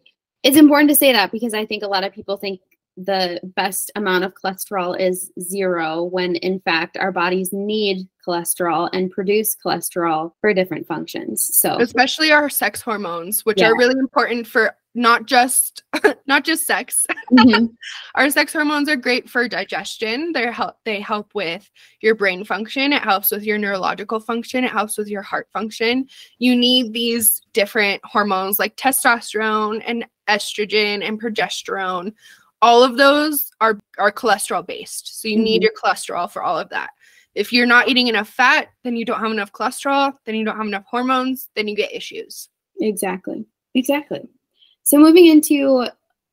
[0.43, 2.61] it's important to say that because I think a lot of people think
[3.05, 9.09] the best amount of cholesterol is zero when in fact our bodies need cholesterol and
[9.09, 13.69] produce cholesterol for different functions so especially our sex hormones which yeah.
[13.69, 15.83] are really important for not just
[16.27, 17.05] not just sex.
[17.31, 17.65] Mm-hmm.
[18.15, 20.31] our sex hormones are great for digestion.
[20.31, 21.69] They help they help with
[22.01, 22.93] your brain function.
[22.93, 24.63] It helps with your neurological function.
[24.63, 26.07] It helps with your heart function.
[26.39, 32.13] You need these different hormones like testosterone and estrogen and progesterone.
[32.61, 35.21] All of those are are cholesterol based.
[35.21, 35.43] So you mm-hmm.
[35.43, 36.91] need your cholesterol for all of that.
[37.35, 40.13] If you're not eating enough fat then you don't have enough cholesterol.
[40.25, 41.49] Then you don't have enough hormones.
[41.55, 42.49] Then you get issues.
[42.81, 43.45] Exactly.
[43.75, 44.27] Exactly
[44.89, 45.85] so moving into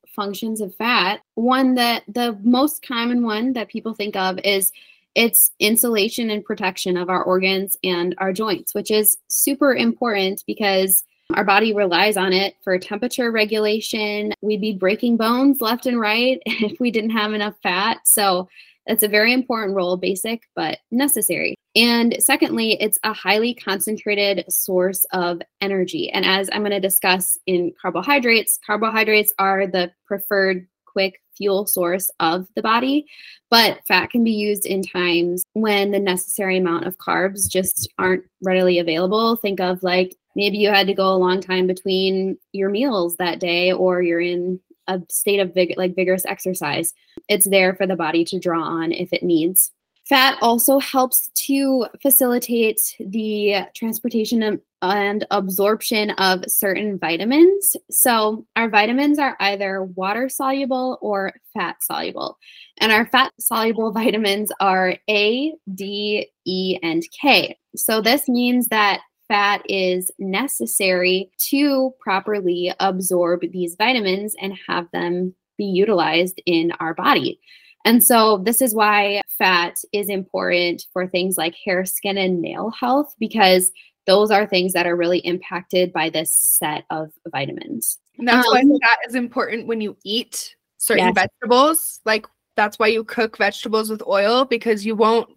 [0.06, 4.72] functions of fat one that the most common one that people think of is
[5.14, 11.04] it's insulation and protection of our organs and our joints which is super important because
[11.34, 14.32] our body relies on it for temperature regulation.
[14.42, 17.98] We'd be breaking bones left and right if we didn't have enough fat.
[18.04, 18.48] So
[18.86, 21.56] it's a very important role, basic but necessary.
[21.74, 26.10] And secondly, it's a highly concentrated source of energy.
[26.10, 32.10] And as I'm going to discuss in carbohydrates, carbohydrates are the preferred quick fuel source
[32.20, 33.06] of the body,
[33.50, 38.24] but fat can be used in times when the necessary amount of carbs just aren't
[38.42, 39.36] readily available.
[39.36, 43.40] Think of like maybe you had to go a long time between your meals that
[43.40, 46.92] day or you're in a state of vig- like vigorous exercise
[47.28, 49.72] it's there for the body to draw on if it needs.
[50.08, 57.74] Fat also helps to facilitate the transportation and absorption of certain vitamins.
[57.90, 62.38] So our vitamins are either water soluble or fat soluble.
[62.78, 67.58] And our fat soluble vitamins are a d e and k.
[67.74, 75.34] So this means that fat is necessary to properly absorb these vitamins and have them
[75.58, 77.40] be utilized in our body.
[77.84, 82.70] And so, this is why fat is important for things like hair, skin, and nail
[82.70, 83.70] health, because
[84.06, 87.98] those are things that are really impacted by this set of vitamins.
[88.18, 91.14] And that's um, why fat is important when you eat certain yes.
[91.14, 92.00] vegetables.
[92.04, 95.28] Like, that's why you cook vegetables with oil because you won't,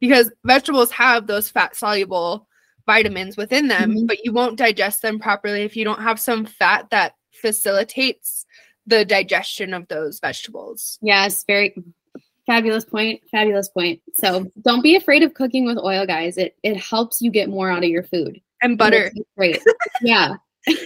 [0.00, 2.48] because vegetables have those fat soluble
[2.86, 4.06] vitamins within them, mm-hmm.
[4.06, 8.46] but you won't digest them properly if you don't have some fat that facilitates
[8.86, 10.98] the digestion of those vegetables.
[11.02, 11.74] Yes, very
[12.46, 13.22] fabulous point.
[13.30, 14.00] Fabulous point.
[14.14, 16.36] So don't be afraid of cooking with oil, guys.
[16.36, 18.40] It it helps you get more out of your food.
[18.60, 19.10] And butter.
[19.36, 19.60] Great.
[20.02, 20.34] yeah.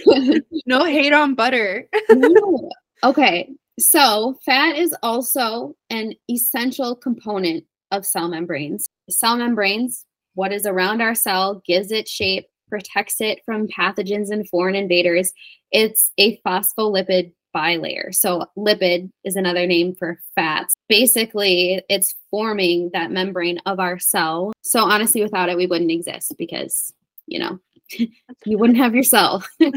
[0.65, 1.87] no hate on butter.
[2.09, 2.69] no.
[3.03, 3.51] Okay.
[3.79, 8.89] So fat is also an essential component of cell membranes.
[9.09, 10.06] Cell membranes
[10.37, 15.33] what is around our cell gives it shape, protects it from pathogens and foreign invaders.
[15.71, 18.13] It's a phospholipid bilayer.
[18.13, 20.75] So, lipid is another name for fats.
[20.87, 24.53] Basically, it's forming that membrane of our cell.
[24.61, 26.93] So, honestly, without it, we wouldn't exist because,
[27.25, 27.59] you know,
[28.45, 29.43] you wouldn't have your cell.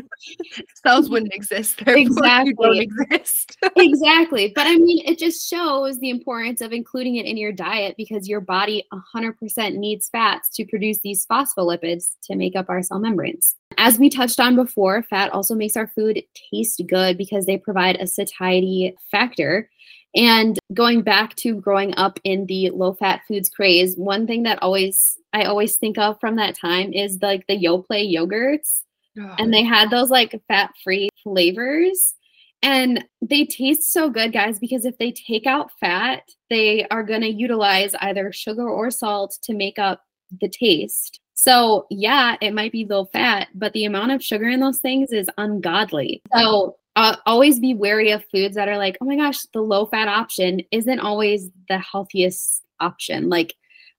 [0.82, 1.82] Cells wouldn't exist.
[1.86, 2.54] Exactly.
[2.54, 3.56] don't exist.
[3.76, 4.52] exactly.
[4.54, 8.28] But I mean, it just shows the importance of including it in your diet because
[8.28, 13.56] your body 100% needs fats to produce these phospholipids to make up our cell membranes.
[13.78, 17.96] As we touched on before, fat also makes our food taste good because they provide
[17.96, 19.70] a satiety factor.
[20.14, 24.62] And going back to growing up in the low fat foods craze, one thing that
[24.62, 28.82] always I always think of from that time is like the Yoplait yogurts.
[29.18, 29.34] Oh.
[29.38, 32.14] And they had those like fat free flavors.
[32.62, 37.22] And they taste so good, guys, because if they take out fat, they are going
[37.22, 40.02] to utilize either sugar or salt to make up
[40.40, 41.20] the taste.
[41.32, 45.10] So, yeah, it might be low fat, but the amount of sugar in those things
[45.10, 46.20] is ungodly.
[46.34, 49.86] So, uh, always be wary of foods that are like, oh my gosh, the low
[49.86, 53.30] fat option isn't always the healthiest option.
[53.30, 53.54] Like,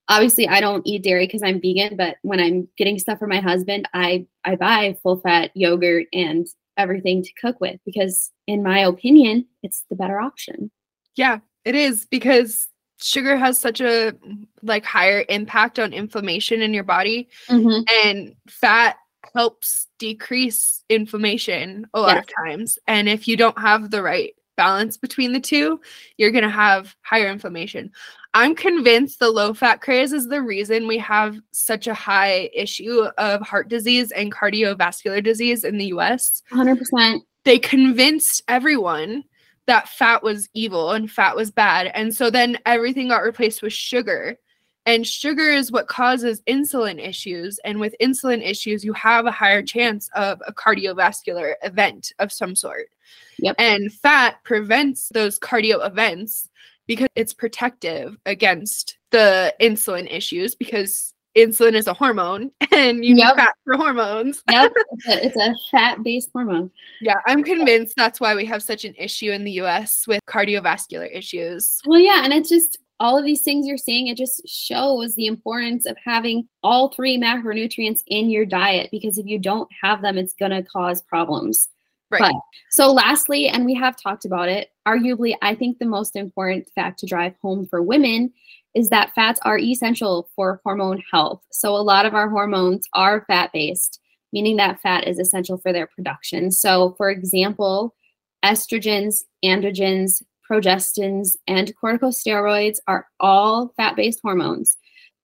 [0.08, 3.40] obviously I don't eat dairy because I'm vegan, but when I'm getting stuff for my
[3.40, 8.78] husband, I I buy full fat yogurt and everything to cook with because in my
[8.78, 10.70] opinion, it's the better option.
[11.16, 12.68] Yeah, it is because
[13.00, 14.14] sugar has such a
[14.62, 17.82] like higher impact on inflammation in your body mm-hmm.
[18.06, 18.96] and fat
[19.34, 22.24] helps decrease inflammation a lot yes.
[22.24, 25.80] of times and if you don't have the right balance between the two
[26.18, 27.90] you're going to have higher inflammation
[28.34, 33.06] I'm convinced the low fat craze is the reason we have such a high issue
[33.18, 36.42] of heart disease and cardiovascular disease in the US.
[36.50, 37.20] 100%.
[37.44, 39.24] They convinced everyone
[39.66, 41.90] that fat was evil and fat was bad.
[41.94, 44.38] And so then everything got replaced with sugar.
[44.84, 47.60] And sugar is what causes insulin issues.
[47.64, 52.56] And with insulin issues, you have a higher chance of a cardiovascular event of some
[52.56, 52.88] sort.
[53.38, 53.56] Yep.
[53.58, 56.48] And fat prevents those cardio events
[56.86, 63.36] because it's protective against the insulin issues because insulin is a hormone and you yep.
[63.36, 64.42] need fat for hormones.
[64.50, 64.72] yep,
[65.06, 66.70] it's a, a fat based hormone.
[67.00, 71.08] Yeah, I'm convinced that's why we have such an issue in the US with cardiovascular
[71.14, 71.78] issues.
[71.86, 75.26] Well, yeah, and it's just all of these things you're seeing, it just shows the
[75.26, 80.16] importance of having all three macronutrients in your diet because if you don't have them,
[80.16, 81.68] it's going to cause problems.
[82.12, 82.20] Right.
[82.20, 82.34] But,
[82.70, 87.00] so, lastly, and we have talked about it, arguably, I think the most important fact
[87.00, 88.32] to drive home for women
[88.74, 91.42] is that fats are essential for hormone health.
[91.50, 93.98] So, a lot of our hormones are fat based,
[94.32, 96.52] meaning that fat is essential for their production.
[96.52, 97.96] So, for example,
[98.44, 104.76] estrogens, androgens, progestins, and corticosteroids are all fat based hormones.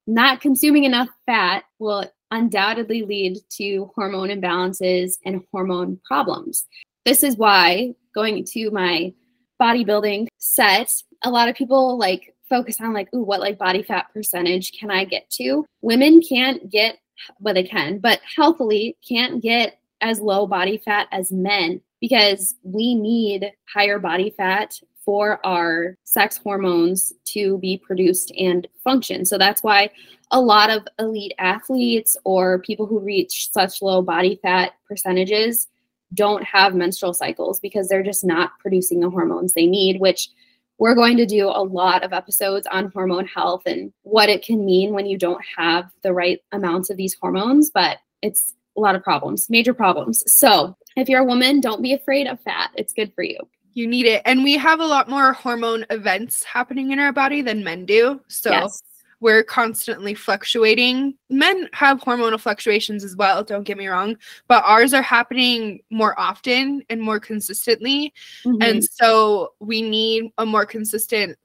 [0.07, 6.67] Not consuming enough fat will undoubtedly lead to hormone imbalances and hormone problems.
[7.05, 9.13] This is why going to my
[9.61, 10.93] bodybuilding set,
[11.25, 14.91] a lot of people like focus on like, ooh, what like body fat percentage can
[14.91, 15.65] I get to?
[15.83, 16.99] Women can't get,
[17.41, 22.95] well, they can, but healthily can't get as low body fat as men because we
[22.95, 24.79] need higher body fat
[25.09, 29.25] for our sex hormones to be produced and function.
[29.25, 29.89] So that's why
[30.33, 35.67] a lot of elite athletes or people who reach such low body fat percentages
[36.13, 40.29] don't have menstrual cycles because they're just not producing the hormones they need, which
[40.77, 44.63] we're going to do a lot of episodes on hormone health and what it can
[44.63, 48.95] mean when you don't have the right amounts of these hormones, but it's a lot
[48.95, 50.23] of problems, major problems.
[50.31, 52.73] So, if you're a woman, don't be afraid of fat.
[52.75, 53.39] It's good for you
[53.75, 54.23] you need it.
[54.25, 58.21] And we have a lot more hormone events happening in our body than men do.
[58.29, 58.83] So yes.
[59.21, 61.15] we're constantly fluctuating.
[61.31, 64.17] Men have hormonal fluctuations as well, don't get me wrong,
[64.49, 68.13] but ours are happening more often and more consistently.
[68.45, 68.63] Mm-hmm.
[68.63, 71.39] And so we need a more consistent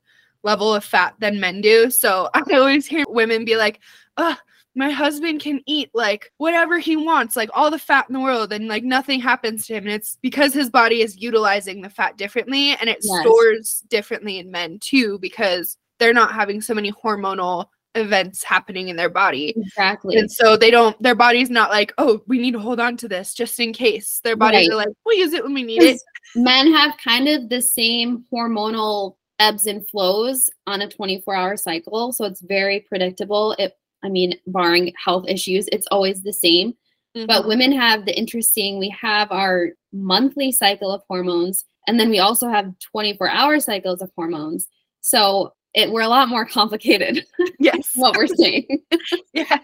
[0.43, 1.89] level of fat than men do.
[1.89, 3.79] So I always hear women be like,
[4.17, 4.37] oh,
[4.75, 8.51] my husband can eat like whatever he wants, like all the fat in the world,
[8.51, 9.85] and like nothing happens to him.
[9.85, 13.21] And it's because his body is utilizing the fat differently and it yes.
[13.21, 18.95] stores differently in men too, because they're not having so many hormonal events happening in
[18.95, 19.53] their body.
[19.55, 20.17] Exactly.
[20.17, 23.07] And so they don't, their body's not like, oh, we need to hold on to
[23.07, 24.19] this just in case.
[24.23, 24.73] Their bodies right.
[24.73, 26.01] are like, we'll use it when we need it.
[26.35, 32.11] Men have kind of the same hormonal ebbs and flows on a 24 hour cycle.
[32.11, 33.55] So it's very predictable.
[33.59, 36.73] It I mean, barring health issues, it's always the same.
[37.15, 37.25] Mm-hmm.
[37.27, 42.19] But women have the interesting, we have our monthly cycle of hormones, and then we
[42.19, 44.67] also have 24 hour cycles of hormones.
[45.01, 47.25] So it, we're a lot more complicated.
[47.59, 47.91] Yes.
[47.95, 48.67] what we're saying.
[49.33, 49.59] yeah.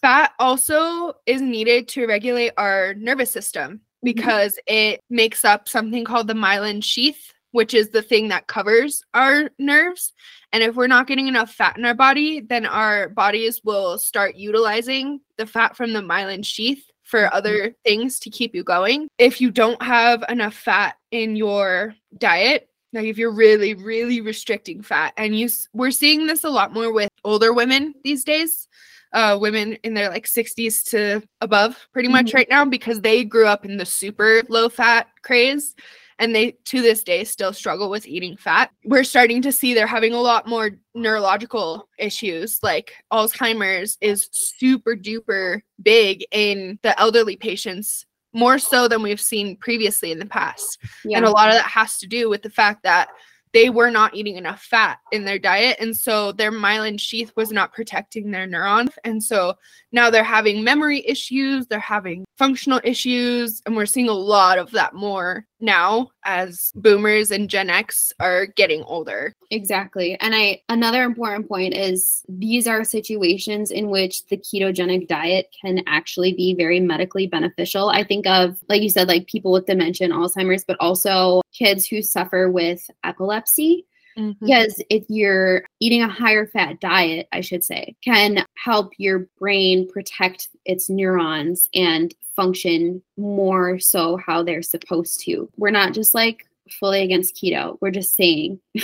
[0.00, 3.80] Fat also is needed to regulate our nervous system.
[4.02, 9.00] because it makes up something called the myelin sheath, which is the thing that covers
[9.14, 10.12] our nerves.
[10.52, 14.34] And if we're not getting enough fat in our body, then our bodies will start
[14.34, 19.06] utilizing the fat from the myelin sheath for other things to keep you going.
[19.18, 24.82] If you don't have enough fat in your diet, like if you're really really restricting
[24.82, 28.68] fat and you we're seeing this a lot more with older women these days
[29.12, 32.36] uh, women in their like 60s to above pretty much mm-hmm.
[32.36, 35.74] right now because they grew up in the super low fat craze
[36.18, 38.70] and they to this day still struggle with eating fat.
[38.84, 44.96] We're starting to see they're having a lot more neurological issues like Alzheimer's is super
[44.96, 50.78] duper big in the elderly patients more so than we've seen previously in the past.
[51.04, 51.18] Yeah.
[51.18, 53.08] And a lot of that has to do with the fact that
[53.54, 55.76] they were not eating enough fat in their diet.
[55.78, 58.90] And so their myelin sheath was not protecting their neurons.
[59.04, 59.54] And so
[59.92, 63.62] now they're having memory issues, they're having functional issues.
[63.64, 68.46] And we're seeing a lot of that more now as boomers and Gen X are
[68.46, 69.34] getting older.
[69.50, 70.16] Exactly.
[70.20, 75.82] And I another important point is these are situations in which the ketogenic diet can
[75.86, 77.88] actually be very medically beneficial.
[77.88, 81.86] I think of like you said like people with dementia and Alzheimer's but also kids
[81.86, 83.86] who suffer with epilepsy
[84.18, 84.44] Mm-hmm.
[84.44, 89.88] Because if you're eating a higher fat diet, I should say, can help your brain
[89.90, 95.48] protect its neurons and function more so how they're supposed to.
[95.56, 97.78] We're not just like fully against keto.
[97.80, 98.60] We're just saying,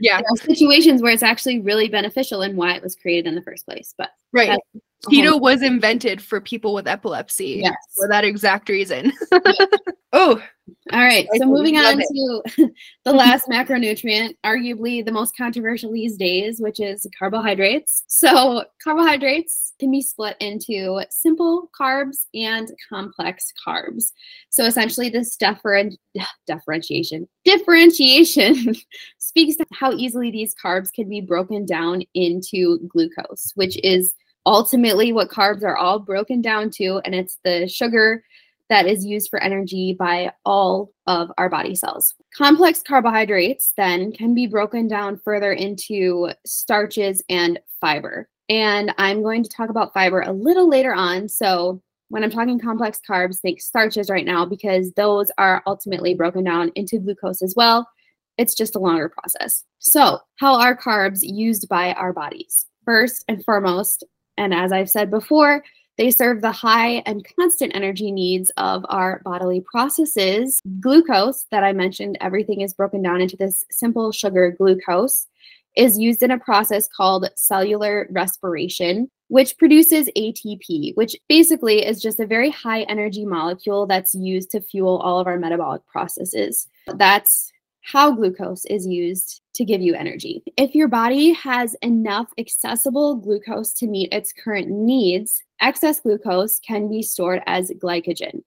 [0.00, 3.34] yeah, there are situations where it's actually really beneficial and why it was created in
[3.34, 3.94] the first place.
[3.96, 4.58] But right,
[5.04, 7.74] keto was invented for people with epilepsy yes.
[7.96, 9.12] for that exact reason.
[10.12, 10.42] oh,
[10.92, 11.28] all right.
[11.36, 12.42] So moving on to
[13.04, 18.02] the last macronutrient, arguably the most controversial these days, which is carbohydrates.
[18.08, 24.12] So carbohydrates can be split into simple carbs and complex carbs.
[24.50, 25.98] So essentially this different
[26.46, 28.74] differentiation differentiation
[29.18, 34.14] speaks to how easily these carbs can be broken down into glucose, which is
[34.46, 38.22] ultimately what carbs are all broken down to and it's the sugar
[38.68, 42.14] that is used for energy by all of our body cells.
[42.36, 48.28] Complex carbohydrates then can be broken down further into starches and fiber.
[48.48, 51.28] And I'm going to talk about fiber a little later on.
[51.28, 56.44] So, when I'm talking complex carbs, think starches right now because those are ultimately broken
[56.44, 57.88] down into glucose as well.
[58.38, 59.64] It's just a longer process.
[59.78, 62.66] So, how are carbs used by our bodies?
[62.84, 64.04] First and foremost,
[64.36, 65.64] and as I've said before,
[65.98, 70.60] they serve the high and constant energy needs of our bodily processes.
[70.80, 75.26] Glucose, that I mentioned, everything is broken down into this simple sugar glucose,
[75.76, 82.20] is used in a process called cellular respiration, which produces ATP, which basically is just
[82.20, 86.68] a very high energy molecule that's used to fuel all of our metabolic processes.
[86.94, 90.42] That's how glucose is used to give you energy.
[90.56, 96.88] If your body has enough accessible glucose to meet its current needs, excess glucose can
[96.88, 98.42] be stored as glycogen.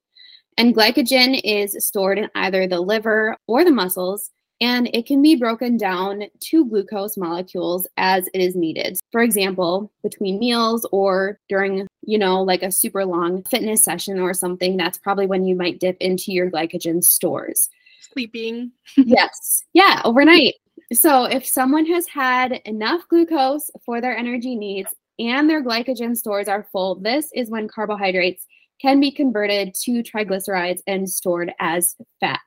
[0.58, 4.32] And glycogen is stored in either the liver or the muscles,
[4.62, 9.00] and it can be broken down to glucose molecules as it is needed.
[9.12, 14.34] For example, between meals or during, you know, like a super long fitness session or
[14.34, 17.70] something, that's probably when you might dip into your glycogen stores
[18.14, 18.72] sleeping.
[18.98, 19.64] yes.
[19.74, 20.56] Yeah, overnight.
[20.94, 26.48] So if someone has had enough glucose for their energy needs and their glycogen stores
[26.48, 28.46] are full, this is when carbohydrates
[28.82, 32.40] can be converted to triglycerides and stored as fat.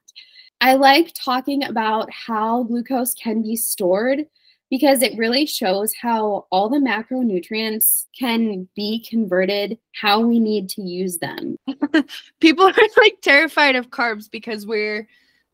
[0.61, 4.27] I like talking about how glucose can be stored
[4.71, 10.81] because it really shows how all the macronutrients can be converted how we need to
[10.81, 11.57] use them.
[12.41, 15.07] People are like terrified of carbs because we're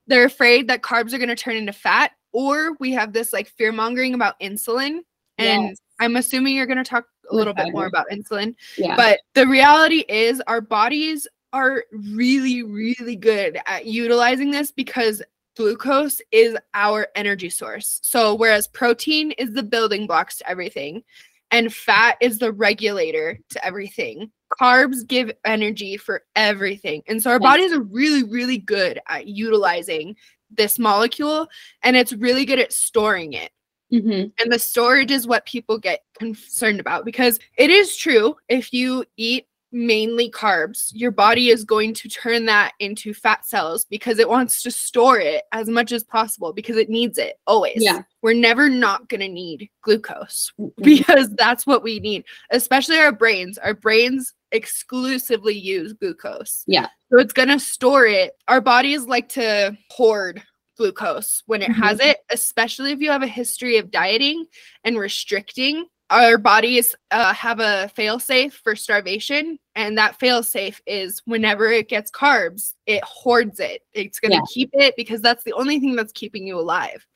[0.06, 3.48] they're afraid that carbs are going to turn into fat or we have this like
[3.48, 5.00] fear mongering about insulin
[5.36, 5.76] and yes.
[6.00, 8.96] I'm assuming you're going to talk a little bit more about insulin yeah.
[8.96, 15.22] but the reality is our bodies are really really good at utilizing this because
[15.56, 21.02] glucose is our energy source so whereas protein is the building blocks to everything
[21.50, 24.30] and fat is the regulator to everything.
[24.60, 27.02] Carbs give energy for everything.
[27.06, 30.16] And so our bodies are really, really good at utilizing
[30.50, 31.46] this molecule
[31.82, 33.50] and it's really good at storing it.
[33.92, 34.28] Mm-hmm.
[34.38, 39.04] And the storage is what people get concerned about because it is true if you
[39.16, 44.28] eat mainly carbs, your body is going to turn that into fat cells because it
[44.28, 47.76] wants to store it as much as possible because it needs it always.
[47.76, 48.02] Yeah.
[48.22, 53.58] We're never not going to need glucose because that's what we need, especially our brains.
[53.58, 56.64] Our brains exclusively use glucose.
[56.66, 56.86] Yeah.
[57.10, 58.32] So it's going to store it.
[58.48, 60.42] Our bodies like to hoard
[60.78, 64.46] glucose when it has it, especially if you have a history of dieting
[64.84, 65.86] and restricting.
[66.10, 71.66] Our bodies uh, have a fail safe for starvation, and that fail safe is whenever
[71.66, 73.82] it gets carbs, it hoards it.
[73.92, 74.44] It's going to Yeah.
[74.50, 77.06] keep it because that's the only thing that's keeping you alive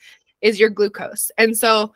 [0.43, 1.31] is your glucose.
[1.39, 1.95] And so,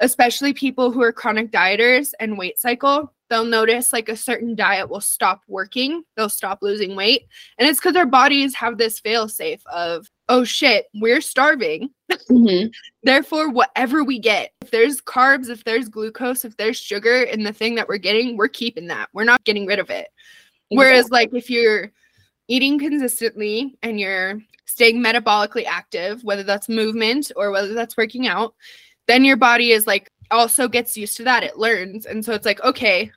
[0.00, 4.90] especially people who are chronic dieters and weight cycle, they'll notice like a certain diet
[4.90, 7.26] will stop working, they'll stop losing weight.
[7.56, 11.88] And it's because our bodies have this fail safe of, oh shit, we're starving.
[12.10, 12.70] Mhm.
[13.02, 17.54] Therefore, whatever we get, if there's carbs, if there's glucose, if there's sugar in the
[17.54, 19.08] thing that we're getting, we're keeping that.
[19.14, 20.08] We're not getting rid of it.
[20.68, 21.90] Whereas, like, if you're
[22.48, 28.54] eating consistently and you're staying metabolically active, whether that's movement or whether that's working out,
[29.06, 31.42] then your body is like also gets used to that.
[31.42, 32.06] It learns.
[32.06, 33.10] And so it's like, okay,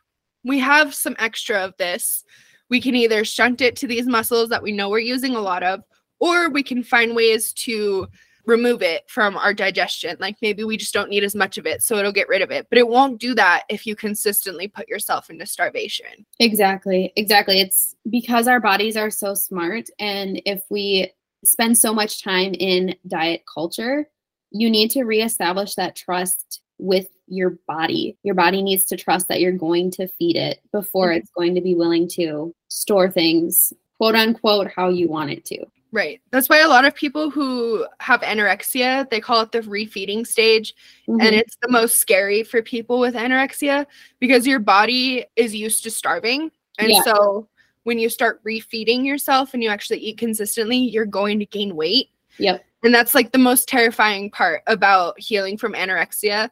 [0.45, 2.23] we have some extra of this.
[2.69, 5.63] We can either shunt it to these muscles that we know we're using a lot
[5.63, 5.83] of,
[6.19, 8.07] or we can find ways to
[8.45, 10.15] remove it from our digestion.
[10.19, 12.51] Like maybe we just don't need as much of it, so it'll get rid of
[12.51, 12.67] it.
[12.69, 16.25] But it won't do that if you consistently put yourself into starvation.
[16.39, 17.11] Exactly.
[17.15, 17.59] Exactly.
[17.59, 19.89] It's because our bodies are so smart.
[19.99, 21.11] And if we
[21.43, 24.09] spend so much time in diet culture,
[24.51, 28.17] you need to reestablish that trust with your body.
[28.23, 31.17] Your body needs to trust that you're going to feed it before Mhm.
[31.17, 35.65] it's going to be willing to store things, quote unquote, how you want it to.
[35.91, 36.19] Right.
[36.31, 40.75] That's why a lot of people who have anorexia, they call it the refeeding stage.
[41.07, 41.21] Mhm.
[41.21, 43.85] And it's the most scary for people with anorexia
[44.19, 46.51] because your body is used to starving.
[46.79, 47.01] And Yeah.
[47.03, 47.47] so
[47.83, 52.09] when you start refeeding yourself and you actually eat consistently, you're going to gain weight.
[52.39, 52.65] Yep.
[52.83, 56.49] And that's like the most terrifying part about healing from anorexia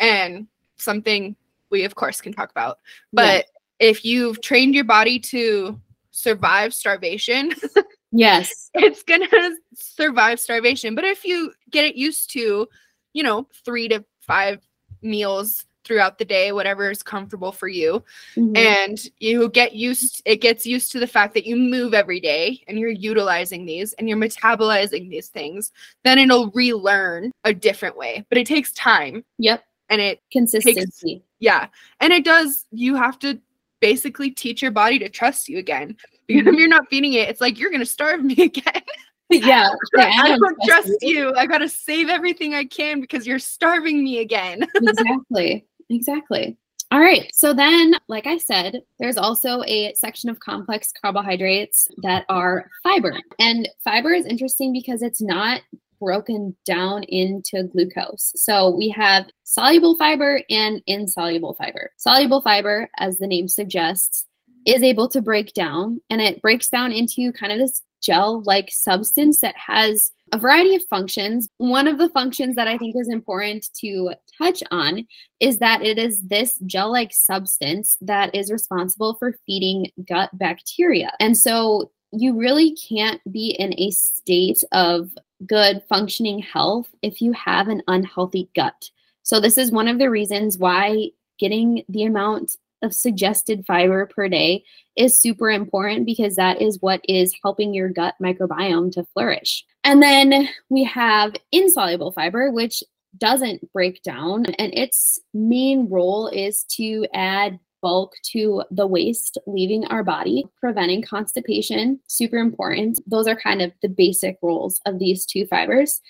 [0.00, 1.36] and something
[1.70, 2.78] we, of course, can talk about.
[3.12, 3.46] But
[3.80, 5.80] if you've trained your body to
[6.10, 7.52] survive starvation,
[8.16, 8.70] Yes.
[8.74, 9.28] it's gonna
[9.74, 10.94] survive starvation.
[10.94, 12.68] But if you get it used to,
[13.12, 14.60] you know, three to five
[15.02, 18.02] meals throughout the day, whatever is comfortable for you,
[18.36, 18.56] Mhm.
[18.56, 22.62] and you get used, it gets used to the fact that you move every day
[22.68, 25.72] and you're utilizing these and you're metabolizing these things,
[26.04, 28.24] then it'll relearn a different way.
[28.28, 29.64] But it takes time Yep.
[29.94, 31.22] And it, Consistency.
[31.38, 31.68] yeah,
[32.00, 33.40] and it does, you have to
[33.80, 35.96] basically teach your body to trust you again.
[36.26, 36.58] Because if mm-hmm.
[36.58, 38.82] you're not feeding it, it's like you're gonna starve me again.
[39.30, 39.68] yeah.
[39.96, 41.34] yeah, I don't trust you.
[41.34, 44.66] I gotta save everything I can because you're starving me again.
[44.74, 45.66] exactly.
[45.90, 46.56] Exactly.
[46.90, 47.28] All right.
[47.34, 53.18] So then, like I said, there's also a section of complex carbohydrates that are fiber.
[53.38, 55.60] And fiber is interesting because it's not
[56.00, 58.32] broken down into glucose.
[58.36, 61.90] So we have soluble fiber and insoluble fiber.
[61.96, 64.26] Soluble fiber, as the name suggests,
[64.66, 68.68] is able to break down and it breaks down into kind of this gel like
[68.70, 71.48] substance that has a variety of functions.
[71.58, 75.06] One of the functions that I think is important to touch on
[75.40, 81.12] is that it is this gel like substance that is responsible for feeding gut bacteria.
[81.20, 85.10] And so you really can't be in a state of
[85.46, 88.90] good functioning health if you have an unhealthy gut.
[89.22, 94.28] So, this is one of the reasons why getting the amount of suggested fiber per
[94.28, 94.62] day
[94.96, 99.64] is super important because that is what is helping your gut microbiome to flourish.
[99.82, 102.82] And then we have insoluble fiber, which
[103.18, 109.84] doesn't break down, and its main role is to add bulk to the waste leaving
[109.88, 112.00] our body, preventing constipation.
[112.08, 112.98] Super important.
[113.06, 116.00] Those are kind of the basic roles of these two fibers.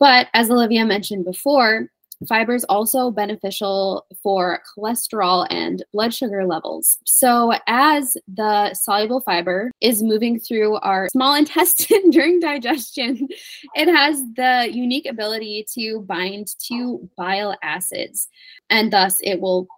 [0.00, 1.90] But as Olivia mentioned before,
[2.26, 6.96] fiber is also beneficial for cholesterol and blood sugar levels.
[7.04, 13.28] So, as the soluble fiber is moving through our small intestine during digestion,
[13.74, 18.28] it has the unique ability to bind to bile acids,
[18.70, 19.68] and thus it will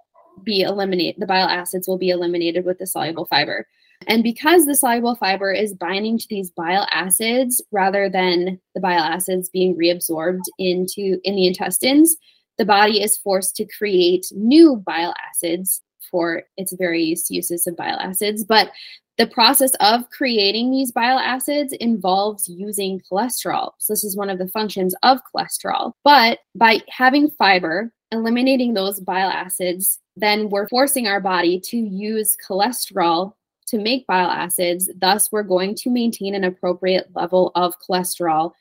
[0.45, 1.21] be eliminated.
[1.21, 3.67] The bile acids will be eliminated with the soluble fiber.
[4.07, 9.03] And because the soluble fiber is binding to these bile acids rather than the bile
[9.03, 12.17] acids being reabsorbed into in the intestines,
[12.57, 17.99] the body is forced to create new bile acids for its various uses of bile
[18.01, 18.43] acids.
[18.45, 18.73] But
[19.19, 23.73] the process of creating these bile acids involves using cholesterol.
[23.79, 25.93] So, this is one of the functions of cholesterol.
[26.05, 32.37] But by having fiber, eliminating those bile acids, then we're forcing our body to use
[32.47, 33.35] cholesterol
[33.67, 34.91] to make bile acids.
[34.99, 38.53] Thus, we're going to maintain an appropriate level of cholesterol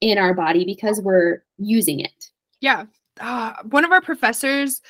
[0.00, 2.30] in our body because we're using it.
[2.60, 2.84] Yeah.
[3.20, 4.80] Uh, one of our professors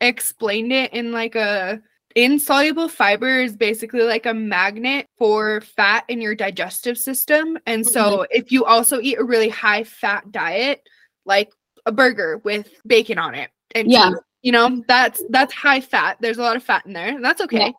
[0.00, 1.80] explained it in like a
[2.14, 7.58] insoluble fiber is basically like a magnet for fat in your digestive system.
[7.66, 8.24] And so mm-hmm.
[8.30, 10.82] if you also eat a really high fat diet,
[11.24, 11.52] like
[11.86, 14.10] a burger with bacon on it and yeah.
[14.10, 16.18] cheese, you know, that's that's high fat.
[16.20, 17.08] There's a lot of fat in there.
[17.08, 17.66] And that's okay.
[17.66, 17.72] Yeah.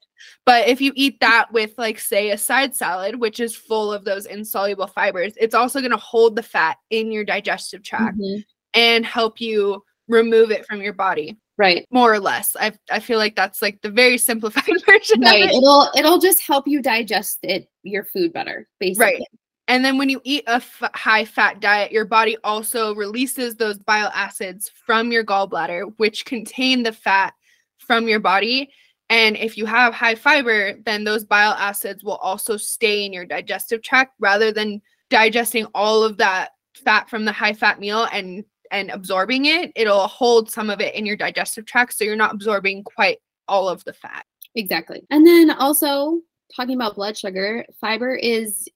[0.45, 4.03] But if you eat that with like say a side salad, which is full of
[4.03, 8.41] those insoluble fibers, it's also going to hold the fat in your digestive tract mm-hmm.
[8.73, 13.17] and help you remove it from your body right more or less i i feel
[13.17, 15.61] like that's like the very simplified version right it.
[15.61, 19.21] will it'll just help you digest it your food better basically right
[19.67, 23.77] and then when you eat a f- high fat diet your body also releases those
[23.79, 27.33] bile acids from your gallbladder which contain the fat
[27.77, 28.69] from your body
[29.09, 33.25] and if you have high fiber then those bile acids will also stay in your
[33.25, 38.43] digestive tract rather than digesting all of that fat from the high fat meal and
[38.71, 41.93] and absorbing it, it'll hold some of it in your digestive tract.
[41.93, 44.25] So you're not absorbing quite all of the fat.
[44.55, 45.05] Exactly.
[45.09, 46.19] And then also
[46.55, 48.67] talking about blood sugar, fiber is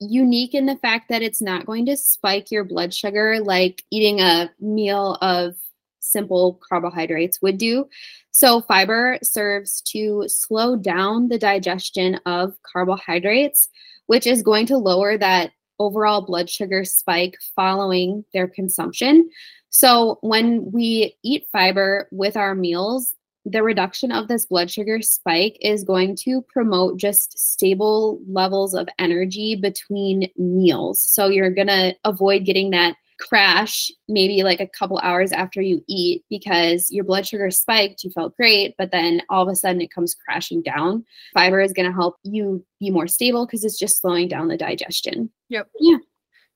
[0.00, 4.20] unique in the fact that it's not going to spike your blood sugar like eating
[4.20, 5.54] a meal of
[6.00, 7.88] simple carbohydrates would do.
[8.30, 13.68] So, fiber serves to slow down the digestion of carbohydrates,
[14.06, 19.28] which is going to lower that overall blood sugar spike following their consumption.
[19.70, 23.14] So, when we eat fiber with our meals,
[23.50, 28.88] the reduction of this blood sugar spike is going to promote just stable levels of
[28.98, 31.00] energy between meals.
[31.02, 35.82] So, you're going to avoid getting that crash maybe like a couple hours after you
[35.88, 39.80] eat because your blood sugar spiked, you felt great, but then all of a sudden
[39.80, 41.04] it comes crashing down.
[41.34, 44.56] Fiber is going to help you be more stable because it's just slowing down the
[44.56, 45.30] digestion.
[45.48, 45.68] Yep.
[45.80, 45.98] Yeah.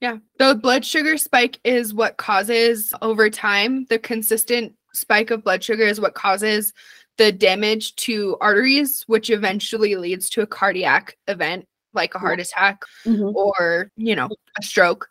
[0.00, 0.16] Yeah.
[0.38, 5.84] The blood sugar spike is what causes over time the consistent spike of blood sugar
[5.84, 6.72] is what causes
[7.18, 12.82] the damage to arteries, which eventually leads to a cardiac event like a heart attack
[13.04, 13.36] mm-hmm.
[13.36, 14.28] or, you know,
[14.58, 15.08] a stroke.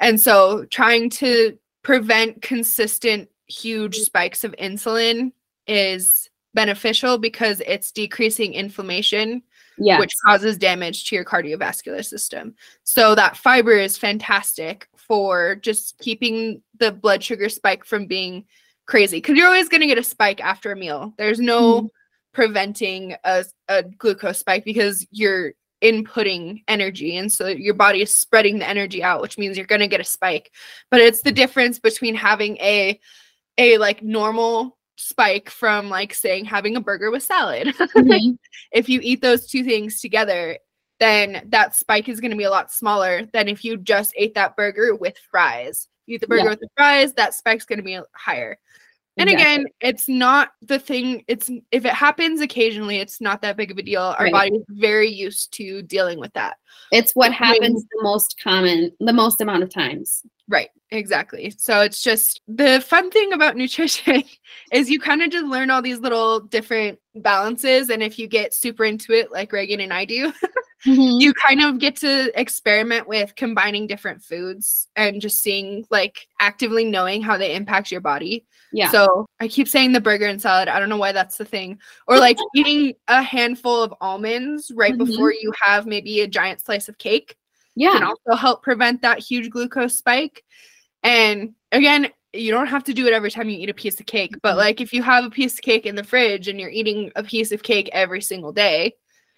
[0.00, 5.32] And so trying to prevent consistent huge spikes of insulin
[5.66, 9.42] is beneficial because it's decreasing inflammation
[9.78, 10.00] yes.
[10.00, 12.54] which causes damage to your cardiovascular system.
[12.84, 18.44] So that fiber is fantastic for just keeping the blood sugar spike from being
[18.86, 21.12] crazy because you're always going to get a spike after a meal.
[21.18, 21.88] There's no mm.
[22.32, 28.58] preventing a, a glucose spike because you're inputting energy and so your body is spreading
[28.58, 30.50] the energy out which means you're going to get a spike
[30.90, 32.98] but it's the difference between having a
[33.58, 38.34] a like normal spike from like saying having a burger with salad mm-hmm.
[38.72, 40.56] if you eat those two things together
[40.98, 44.34] then that spike is going to be a lot smaller than if you just ate
[44.34, 46.50] that burger with fries eat the burger yeah.
[46.50, 48.58] with the fries that spike's going to be higher
[49.18, 49.54] and exactly.
[49.54, 51.24] again, it's not the thing.
[51.26, 54.02] It's if it happens occasionally, it's not that big of a deal.
[54.02, 54.32] Our right.
[54.32, 56.58] body is very used to dealing with that.
[56.92, 60.22] It's what happens the most common, the most amount of times.
[60.48, 61.52] Right, exactly.
[61.56, 64.22] So it's just the fun thing about nutrition
[64.72, 67.90] is you kind of just learn all these little different balances.
[67.90, 70.32] And if you get super into it, like Regan and I do,
[70.86, 71.20] mm-hmm.
[71.20, 76.84] you kind of get to experiment with combining different foods and just seeing, like, actively
[76.84, 78.46] knowing how they impact your body.
[78.72, 78.90] Yeah.
[78.90, 80.68] So I keep saying the burger and salad.
[80.68, 81.78] I don't know why that's the thing.
[82.06, 85.04] Or like eating a handful of almonds right mm-hmm.
[85.04, 87.36] before you have maybe a giant slice of cake
[87.76, 87.92] yeah.
[87.92, 90.42] can also help prevent that huge glucose spike.
[91.02, 94.06] And again, you don't have to do it every time you eat a piece of
[94.06, 94.58] cake, but mm-hmm.
[94.58, 97.22] like if you have a piece of cake in the fridge and you're eating a
[97.22, 98.94] piece of cake every single day,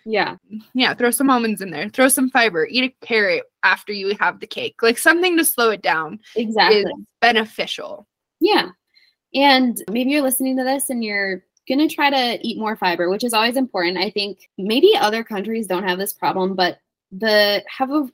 [0.09, 0.36] yeah.
[0.72, 1.91] Yeah, throw some almonds in there.
[1.91, 2.66] Throw some fiber.
[2.66, 4.76] Eat a carrot after you have the cake.
[4.82, 6.20] Like something to slow it down.
[6.34, 6.86] Exactly.
[7.20, 8.07] beneficial.
[8.41, 8.70] Yeah.
[9.34, 13.11] And maybe you're listening to this and you're going to try to eat more fiber,
[13.11, 13.99] which is always important.
[13.99, 16.78] I think maybe other countries don't have this problem, but
[17.11, 17.63] the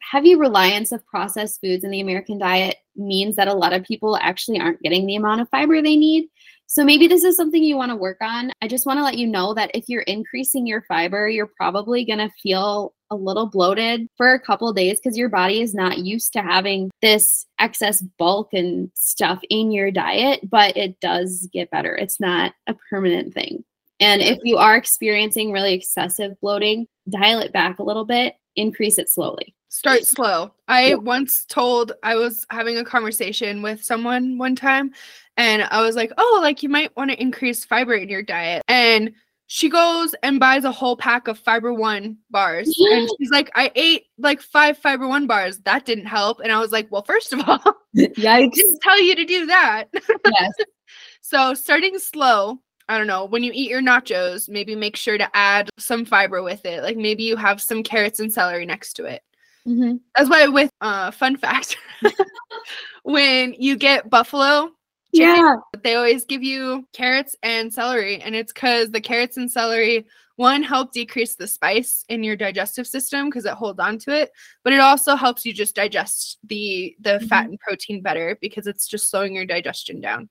[0.00, 4.16] heavy reliance of processed foods in the American diet means that a lot of people
[4.16, 6.28] actually aren't getting the amount of fiber they need.
[6.66, 8.50] So maybe this is something you want to work on.
[8.62, 12.04] I just want to let you know that if you're increasing your fiber, you're probably
[12.04, 15.98] going to feel a little bloated for a couple days because your body is not
[15.98, 21.70] used to having this excess bulk and stuff in your diet, but it does get
[21.70, 21.94] better.
[21.94, 23.64] It's not a permanent thing.
[24.00, 28.98] And if you are experiencing really excessive bloating, dial it back a little bit, increase
[28.98, 29.54] it slowly.
[29.68, 30.52] Start slow.
[30.68, 30.94] I yeah.
[30.94, 34.92] once told I was having a conversation with someone one time
[35.36, 38.62] and I was like, "Oh, like you might want to increase fiber in your diet."
[38.68, 39.12] And
[39.46, 43.70] she goes and buys a whole pack of fiber one bars and she's like i
[43.74, 47.32] ate like five fiber one bars that didn't help and i was like well first
[47.32, 47.58] of all
[47.96, 48.52] Yikes.
[48.52, 50.52] didn't tell you to do that yes.
[51.20, 52.58] so starting slow
[52.88, 56.42] i don't know when you eat your nachos maybe make sure to add some fiber
[56.42, 59.22] with it like maybe you have some carrots and celery next to it
[59.66, 60.00] Mhm.
[60.14, 61.76] that's why with uh fun fact
[63.02, 64.70] when you get buffalo
[65.14, 65.56] chicken, Yeah.
[65.82, 70.06] they always give you carrots and celery and it's because the carrots and celery
[70.36, 74.30] one help decrease the spice in your digestive system because it holds on to it
[74.62, 78.86] but it also helps you just digest the the fat and protein better because it's
[78.86, 80.28] just slowing your digestion down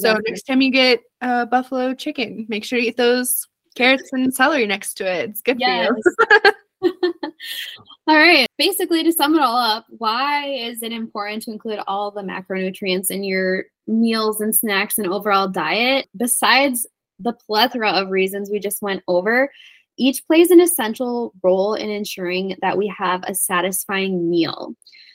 [0.00, 4.34] so next time you get uh, buffalo chicken make sure to eat those carrots and
[4.34, 5.88] celery next to it it's good Yes.
[5.88, 6.52] for you
[8.06, 8.46] all right.
[8.58, 13.10] Basically, to sum it all up, why is it important to include all the macronutrients
[13.10, 16.08] in your meals and snacks and overall diet?
[16.16, 16.86] Besides
[17.22, 19.50] the plethora of reasons we just went over,
[19.98, 24.74] each plays an essential role in ensuring that we have a satisfying meal.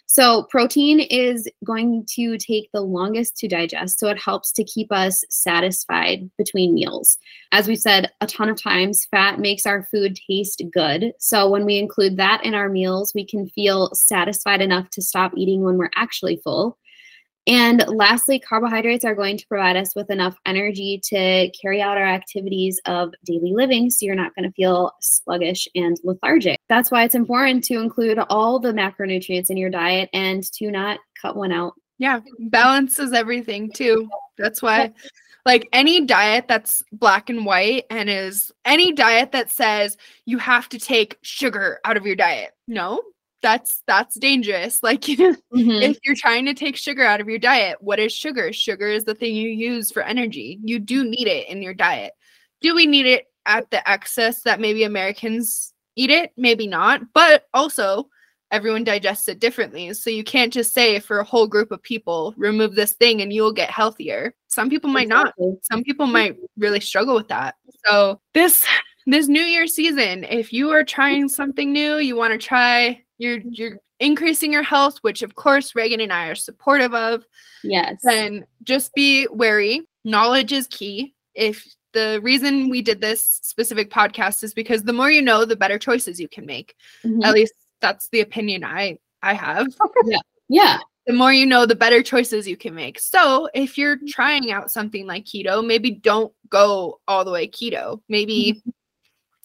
[0.10, 4.90] So, protein is going to take the longest to digest, so it helps to keep
[4.90, 7.18] us satisfied between meals.
[7.52, 11.12] As we've said a ton of times, fat makes our food taste good.
[11.20, 15.34] So, when we include that in our meals, we can feel satisfied enough to stop
[15.36, 16.78] eating when we're actually full.
[17.48, 22.06] And lastly, carbohydrates are going to provide us with enough energy to carry out our
[22.06, 23.90] activities of daily living.
[23.90, 26.60] So you're not going to feel sluggish and lethargic.
[26.68, 31.00] That's why it's important to include all the macronutrients in your diet and to not
[31.22, 31.74] cut one out.
[32.00, 34.10] Yeah, balance is everything too.
[34.38, 34.94] That's why
[35.48, 39.96] like any diet that's black and white and is any diet that says
[40.26, 42.52] you have to take sugar out of your diet.
[42.68, 43.02] No,
[43.42, 44.80] that's that's dangerous.
[44.88, 45.82] Like Mhm.
[45.82, 48.52] if you're trying to take sugar out of your diet, what is sugar?
[48.54, 50.60] Sugar is the thing you use for energy.
[50.64, 52.14] You do need it in your diet.
[52.62, 56.32] Do we need it at the excess that maybe Americans eat it?
[56.38, 57.02] Maybe not.
[57.14, 58.10] But also,
[58.52, 59.94] everyone digests it differently.
[59.94, 63.32] So you can't just say for a whole group of people, remove this thing and
[63.34, 64.34] you'll get healthier.
[64.48, 65.34] Some people might not.
[65.64, 67.56] Some people might really struggle with that.
[67.86, 68.66] So this
[69.06, 73.40] this new year season, if you are trying something new, you want to try you're
[73.40, 77.24] you're increasing your health, which of course Regan and I are supportive of,
[77.64, 78.00] Yes.
[78.04, 79.82] then just be wary.
[80.04, 81.14] Knowledge is key.
[81.34, 85.56] If the reason we did this specific podcast is because the more you know, the
[85.56, 86.76] better choices you can make.
[87.04, 87.24] Mhm.
[87.26, 89.68] At least that's the opinion I I have.
[90.50, 90.78] Yeah.
[91.08, 93.00] the more you know, the better choices you can make.
[93.00, 98.02] So if you're trying out something like keto, maybe don't go all the way keto.
[98.10, 98.62] Maybe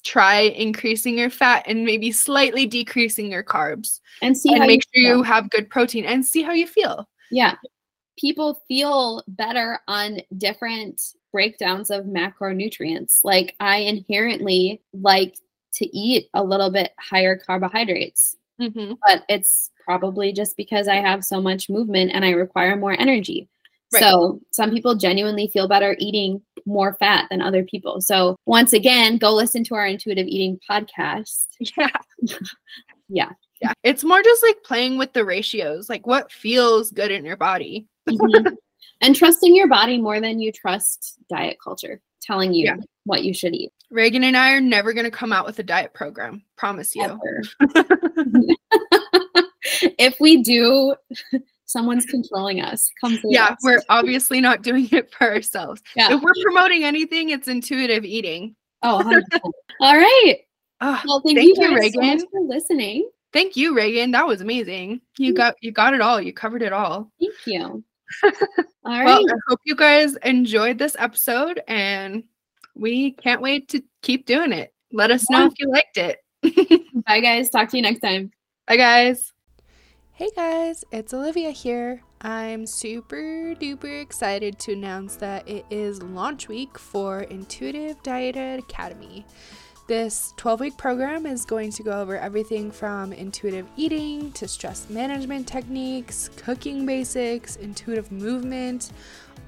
[0.04, 4.82] try increasing your fat and maybe slightly decreasing your carbs And see and how make
[4.94, 5.16] you sure feel.
[5.18, 7.08] you have good protein and see how you feel.
[7.30, 7.54] Yeah.
[8.18, 11.00] People feel better on different
[11.32, 13.20] breakdowns of macronutrients.
[13.24, 15.36] Like I inherently like
[15.74, 18.92] to eat a little bit higher carbohydrates, Mm-hmm.
[19.06, 23.48] but it's probably just because I have so much movement and I require more energy.
[23.92, 24.00] Right.
[24.00, 28.00] So some people genuinely feel better eating more fat than other people.
[28.00, 31.46] So once again, go listen to our intuitive eating podcast.
[31.76, 31.88] Yeah.
[33.08, 33.30] Yeah.
[33.60, 33.72] Yeah.
[33.84, 37.86] It's more just like playing with the ratios, like what feels good in your body.
[38.08, 38.56] Mhm.
[39.00, 42.76] and trusting your body more than you trust diet culture telling you Yeah.
[43.04, 43.72] what you should eat.
[43.90, 46.42] Regan and I are never going to come out with a diet program.
[46.56, 47.18] Promise you.
[49.98, 50.94] if we do,
[51.72, 52.90] someone's controlling us.
[53.24, 53.58] Yeah, us.
[53.62, 55.82] we're obviously not doing it for ourselves.
[55.96, 56.14] Yeah.
[56.14, 58.54] If we're promoting anything, it's intuitive eating.
[58.82, 59.40] Oh, 100%.
[59.80, 60.36] all right.
[60.84, 62.26] Ah, Well, thank, Thank you, you, guys so Regan.
[62.32, 63.08] for listening.
[63.32, 64.10] thank you, Regan.
[64.10, 65.00] That was amazing.
[65.16, 66.20] You got you got it all.
[66.20, 67.08] You covered it all.
[67.20, 67.84] Thank you.
[68.24, 68.32] All
[68.84, 69.04] right.
[69.04, 72.24] Well, I hope you guys enjoyed this episode and
[72.74, 74.74] we can't wait to keep doing it.
[74.92, 76.18] Let us know if you liked it.
[77.06, 77.48] Bye, guys.
[77.48, 78.32] Talk to you next time.
[78.66, 79.31] Bye guys.
[80.22, 82.00] Hey guys, it's Olivia here.
[82.20, 89.26] I'm super duper excited to announce that it is launch week for Intuitive Diaeta Academy.
[89.88, 94.88] This 12 week program is going to go over everything from intuitive eating to stress
[94.88, 98.92] management techniques, cooking basics, intuitive movement,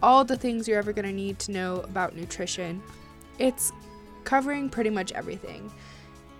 [0.02, 2.82] all the things you're ever going to need to know about nutrition.
[3.38, 3.70] It's
[4.24, 5.70] covering pretty much everything.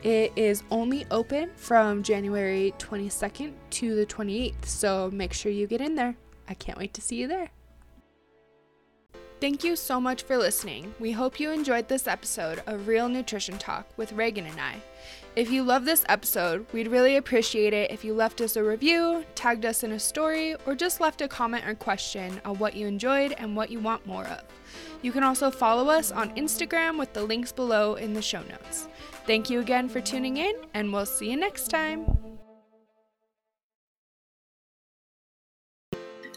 [0.05, 5.81] It is only open from January 22nd to the 28th, so make sure you get
[5.81, 6.15] in there.
[6.47, 7.49] I can't wait to see you there.
[9.41, 10.95] Thank you so much for listening.
[11.01, 14.77] We hope you enjoyed this episode of Real Nutrition Talk with Regan and I.
[15.37, 19.25] If you love this episode, we'd really appreciate it if you left us a review,
[19.35, 22.87] tagged us in a story, or just left a comment or question on what you
[22.87, 24.43] enjoyed and what you want more of.
[25.05, 28.89] You can also follow us on Instagram with the links below in the show notes.
[29.27, 32.07] Thank you again for tuning in, and we'll see you next time.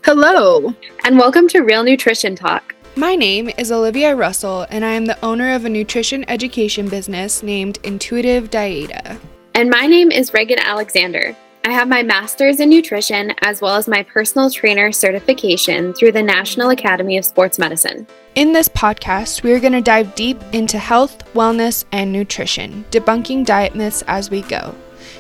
[0.04, 2.76] Hello, and welcome to Real Nutrition Talk.
[2.98, 7.42] My name is Olivia Russell, and I am the owner of a nutrition education business
[7.42, 9.18] named Intuitive Diaeta.
[9.56, 11.38] And my name is Regan Alexander.
[11.64, 16.24] I have my master's in nutrition as well as my personal trainer certification through the
[16.24, 18.08] National Academy of Sports Medicine.
[18.36, 23.46] In this podcast, we are going to dive deep into health, wellness, and nutrition, debunking
[23.46, 24.74] diet myths as we go.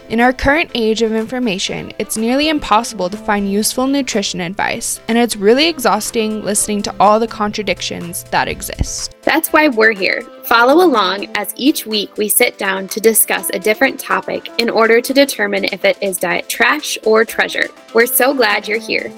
[0.09, 5.17] In our current age of information, it's nearly impossible to find useful nutrition advice, and
[5.17, 9.17] it's really exhausting listening to all the contradictions that exist.
[9.23, 10.21] That's why we're here.
[10.45, 15.01] Follow along as each week we sit down to discuss a different topic in order
[15.01, 17.67] to determine if it is diet trash or treasure.
[17.93, 19.11] We're so glad you're here.